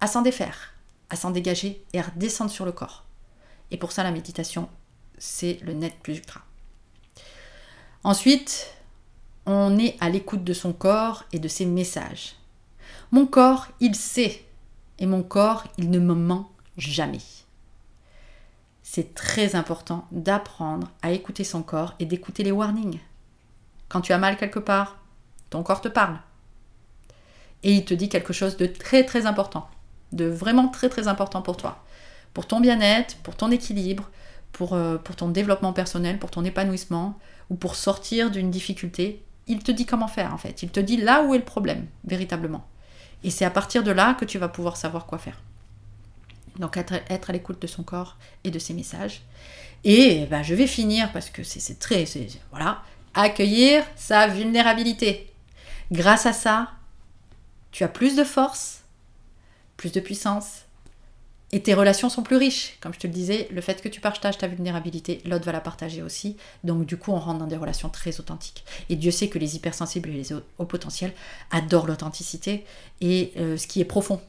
à 0.00 0.06
s'en 0.06 0.22
défaire, 0.22 0.74
à 1.10 1.16
s'en 1.16 1.30
dégager 1.30 1.84
et 1.92 1.98
à 1.98 2.02
redescendre 2.02 2.50
sur 2.50 2.64
le 2.64 2.72
corps. 2.72 3.04
Et 3.70 3.76
pour 3.76 3.92
ça, 3.92 4.04
la 4.04 4.12
méditation, 4.12 4.68
c'est 5.18 5.58
le 5.62 5.72
net 5.72 5.94
plus 6.02 6.18
ultra. 6.18 6.42
Ensuite, 8.04 8.72
on 9.46 9.78
est 9.78 9.96
à 10.00 10.10
l'écoute 10.10 10.44
de 10.44 10.52
son 10.52 10.72
corps 10.72 11.24
et 11.32 11.38
de 11.38 11.48
ses 11.48 11.66
messages. 11.66 12.36
Mon 13.10 13.26
corps, 13.26 13.68
il 13.80 13.94
sait 13.94 14.44
et 14.98 15.06
mon 15.06 15.22
corps, 15.22 15.64
il 15.78 15.90
ne 15.90 15.98
me 15.98 16.14
ment 16.14 16.50
jamais. 16.76 17.20
C'est 18.82 19.14
très 19.14 19.56
important 19.56 20.06
d'apprendre 20.12 20.90
à 21.02 21.10
écouter 21.12 21.42
son 21.42 21.62
corps 21.62 21.94
et 21.98 22.04
d'écouter 22.04 22.44
les 22.44 22.52
warnings. 22.52 23.00
Quand 23.88 24.00
tu 24.00 24.12
as 24.12 24.18
mal 24.18 24.36
quelque 24.36 24.58
part, 24.58 24.98
ton 25.50 25.62
corps 25.62 25.80
te 25.80 25.88
parle. 25.88 26.18
Et 27.62 27.72
il 27.72 27.84
te 27.84 27.94
dit 27.94 28.08
quelque 28.08 28.32
chose 28.32 28.56
de 28.56 28.66
très 28.66 29.04
très 29.04 29.26
important, 29.26 29.68
de 30.12 30.26
vraiment 30.26 30.68
très 30.68 30.88
très 30.88 31.08
important 31.08 31.42
pour 31.42 31.56
toi. 31.56 31.82
Pour 32.34 32.46
ton 32.46 32.60
bien-être, 32.60 33.16
pour 33.18 33.36
ton 33.36 33.50
équilibre, 33.50 34.10
pour, 34.52 34.74
euh, 34.74 34.98
pour 34.98 35.16
ton 35.16 35.28
développement 35.28 35.72
personnel, 35.72 36.18
pour 36.18 36.30
ton 36.30 36.44
épanouissement, 36.44 37.18
ou 37.50 37.56
pour 37.56 37.76
sortir 37.76 38.30
d'une 38.30 38.50
difficulté, 38.50 39.24
il 39.46 39.62
te 39.62 39.72
dit 39.72 39.86
comment 39.86 40.08
faire 40.08 40.32
en 40.32 40.38
fait. 40.38 40.62
Il 40.62 40.70
te 40.70 40.80
dit 40.80 40.96
là 40.96 41.22
où 41.24 41.34
est 41.34 41.38
le 41.38 41.44
problème, 41.44 41.86
véritablement. 42.04 42.66
Et 43.24 43.30
c'est 43.30 43.44
à 43.44 43.50
partir 43.50 43.82
de 43.82 43.90
là 43.90 44.14
que 44.14 44.24
tu 44.24 44.38
vas 44.38 44.48
pouvoir 44.48 44.76
savoir 44.76 45.06
quoi 45.06 45.18
faire. 45.18 45.40
Donc 46.58 46.76
être, 46.76 47.30
à 47.30 47.32
l'écoute 47.32 47.60
de 47.60 47.66
son 47.66 47.82
corps 47.82 48.16
et 48.44 48.50
de 48.50 48.58
ses 48.58 48.74
messages. 48.74 49.22
Et 49.82 50.26
ben, 50.26 50.42
je 50.42 50.54
vais 50.54 50.66
finir 50.66 51.10
parce 51.12 51.30
que 51.30 51.42
c'est 51.42 51.78
très... 51.78 52.04
Voilà. 52.50 52.82
Accueillir 53.14 53.84
sa 53.96 54.28
vulnérabilité. 54.28 55.32
Grâce 55.90 56.26
à 56.26 56.32
ça, 56.32 56.70
tu 57.72 57.82
as 57.82 57.88
plus 57.88 58.14
de 58.14 58.24
force, 58.24 58.82
plus 59.76 59.90
de 59.90 60.00
puissance, 60.00 60.63
et 61.52 61.62
tes 61.62 61.74
relations 61.74 62.08
sont 62.08 62.22
plus 62.22 62.36
riches. 62.36 62.76
Comme 62.80 62.92
je 62.92 62.98
te 62.98 63.06
le 63.06 63.12
disais, 63.12 63.48
le 63.52 63.60
fait 63.60 63.80
que 63.80 63.88
tu 63.88 64.00
partages 64.00 64.38
ta 64.38 64.48
vulnérabilité, 64.48 65.20
l'autre 65.24 65.44
va 65.44 65.52
la 65.52 65.60
partager 65.60 66.02
aussi. 66.02 66.36
Donc 66.64 66.84
du 66.86 66.96
coup, 66.96 67.12
on 67.12 67.18
rentre 67.18 67.38
dans 67.38 67.46
des 67.46 67.56
relations 67.56 67.88
très 67.88 68.18
authentiques. 68.18 68.64
Et 68.88 68.96
Dieu 68.96 69.10
sait 69.10 69.28
que 69.28 69.38
les 69.38 69.54
hypersensibles 69.54 70.08
et 70.08 70.14
les 70.14 70.32
hauts 70.32 70.64
potentiels 70.64 71.12
adorent 71.50 71.86
l'authenticité 71.86 72.64
et 73.00 73.32
euh, 73.36 73.56
ce 73.56 73.66
qui 73.66 73.80
est 73.80 73.84
profond. 73.84 74.20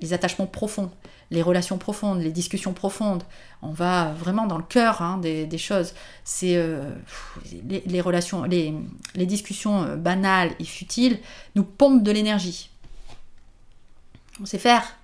Les 0.00 0.12
attachements 0.12 0.46
profonds, 0.46 0.90
les 1.30 1.42
relations 1.42 1.78
profondes, 1.78 2.20
les 2.20 2.32
discussions 2.32 2.72
profondes. 2.72 3.24
On 3.62 3.70
va 3.70 4.12
vraiment 4.12 4.46
dans 4.46 4.58
le 4.58 4.64
cœur 4.64 5.02
hein, 5.02 5.18
des, 5.18 5.58
choses. 5.58 5.94
C'est 6.24 6.56
euh, 6.56 6.90
les, 7.68 8.00
relations, 8.00 8.44
les, 8.44 8.72
discussions 9.14 9.82
euh, 9.82 9.96
banales 9.96 10.52
et 10.58 10.64
futiles 10.64 11.18
nous 11.54 11.64
pompent 11.64 12.02
de 12.02 12.10
l'énergie. 12.10 12.70
On 14.40 14.46
sait 14.46 14.58
faire, 14.58 14.96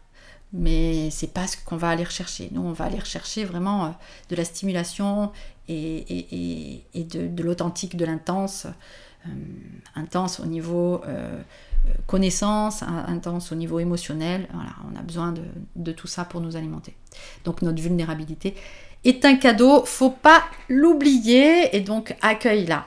mais 0.52 1.10
c'est 1.10 1.32
pas 1.32 1.46
ce 1.46 1.56
qu'on 1.64 1.76
va 1.76 1.90
aller 1.90 2.04
rechercher. 2.04 2.48
Nous, 2.52 2.60
on 2.60 2.72
va 2.72 2.86
aller 2.86 2.98
rechercher 2.98 3.44
vraiment 3.44 3.84
euh, 3.84 3.88
de 4.30 4.36
la 4.36 4.44
stimulation 4.44 5.30
et, 5.68 6.82
de, 6.94 7.42
l'authentique, 7.42 7.96
de 7.96 8.04
l'intense, 8.04 8.66
euh, 9.26 9.30
intense 9.94 10.40
au 10.40 10.46
niveau 10.46 11.02
euh, 11.06 11.40
connaissance, 12.06 12.82
intense 12.82 13.52
au 13.52 13.54
niveau 13.54 13.78
émotionnel. 13.78 14.48
Voilà, 14.52 14.70
on 14.92 14.98
a 14.98 15.02
besoin 15.02 15.32
de, 15.32 15.42
de, 15.76 15.92
tout 15.92 16.08
ça 16.08 16.24
pour 16.24 16.40
nous 16.40 16.56
alimenter. 16.56 16.96
Donc 17.44 17.62
notre 17.62 17.80
vulnérabilité 17.80 18.56
est 19.04 19.24
un 19.24 19.36
cadeau, 19.36 19.84
faut 19.84 20.10
pas 20.10 20.42
l'oublier 20.68 21.74
et 21.76 21.80
donc 21.80 22.16
accueille-la. 22.20 22.86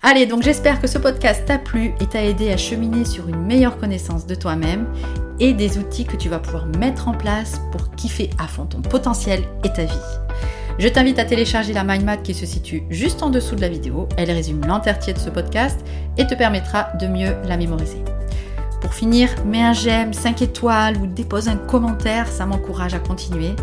Allez, 0.00 0.26
donc 0.26 0.42
j'espère 0.42 0.80
que 0.80 0.86
ce 0.86 0.96
podcast 0.96 1.44
t'a 1.44 1.58
plu 1.58 1.90
et 2.00 2.06
t'a 2.06 2.22
aidé 2.22 2.52
à 2.52 2.56
cheminer 2.56 3.04
sur 3.04 3.28
une 3.28 3.44
meilleure 3.44 3.78
connaissance 3.78 4.26
de 4.26 4.36
toi-même 4.36 4.86
et 5.40 5.52
des 5.52 5.76
outils 5.76 6.04
que 6.04 6.16
tu 6.16 6.28
vas 6.28 6.38
pouvoir 6.38 6.66
mettre 6.78 7.08
en 7.08 7.14
place 7.14 7.60
pour 7.72 7.90
kiffer 7.96 8.30
à 8.38 8.46
fond 8.46 8.66
ton 8.66 8.80
potentiel 8.80 9.42
et 9.64 9.72
ta 9.72 9.84
vie. 9.84 9.92
Je 10.78 10.86
t'invite 10.86 11.18
à 11.18 11.24
télécharger 11.24 11.72
la 11.72 11.82
mind 11.82 12.22
qui 12.22 12.32
se 12.32 12.46
situe 12.46 12.84
juste 12.90 13.24
en 13.24 13.30
dessous 13.30 13.56
de 13.56 13.60
la 13.60 13.68
vidéo. 13.68 14.08
Elle 14.16 14.30
résume 14.30 14.64
l'entièreté 14.64 15.12
de 15.14 15.18
ce 15.18 15.30
podcast 15.30 15.80
et 16.16 16.28
te 16.28 16.34
permettra 16.36 16.90
de 17.00 17.08
mieux 17.08 17.34
la 17.44 17.56
mémoriser. 17.56 18.04
Pour 18.80 18.94
finir, 18.94 19.30
mets 19.44 19.62
un 19.62 19.72
j'aime, 19.72 20.12
5 20.12 20.42
étoiles 20.42 20.96
ou 20.98 21.08
dépose 21.08 21.48
un 21.48 21.56
commentaire, 21.56 22.28
ça 22.28 22.46
m'encourage 22.46 22.94
à 22.94 23.00
continuer. 23.00 23.56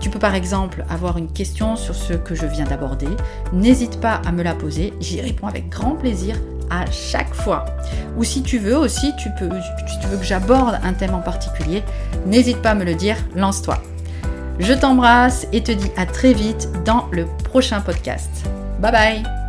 Tu 0.00 0.08
peux 0.08 0.18
par 0.18 0.34
exemple 0.34 0.84
avoir 0.88 1.18
une 1.18 1.30
question 1.30 1.76
sur 1.76 1.94
ce 1.94 2.14
que 2.14 2.34
je 2.34 2.46
viens 2.46 2.64
d'aborder. 2.64 3.08
N'hésite 3.52 4.00
pas 4.00 4.20
à 4.26 4.32
me 4.32 4.42
la 4.42 4.54
poser, 4.54 4.94
j'y 5.00 5.20
réponds 5.20 5.46
avec 5.46 5.68
grand 5.68 5.94
plaisir 5.94 6.36
à 6.70 6.90
chaque 6.90 7.34
fois. 7.34 7.66
Ou 8.16 8.24
si 8.24 8.42
tu 8.42 8.58
veux 8.58 8.76
aussi, 8.76 9.12
tu 9.16 9.28
peux, 9.38 9.50
si 9.86 9.98
tu 10.00 10.06
veux 10.06 10.16
que 10.16 10.24
j'aborde 10.24 10.78
un 10.82 10.94
thème 10.94 11.14
en 11.14 11.20
particulier, 11.20 11.82
n'hésite 12.26 12.62
pas 12.62 12.70
à 12.70 12.74
me 12.74 12.84
le 12.84 12.94
dire, 12.94 13.16
lance-toi. 13.36 13.82
Je 14.58 14.72
t'embrasse 14.72 15.46
et 15.52 15.62
te 15.62 15.72
dis 15.72 15.90
à 15.96 16.06
très 16.06 16.32
vite 16.32 16.68
dans 16.84 17.06
le 17.12 17.26
prochain 17.44 17.80
podcast. 17.80 18.30
Bye 18.80 18.92
bye 18.92 19.39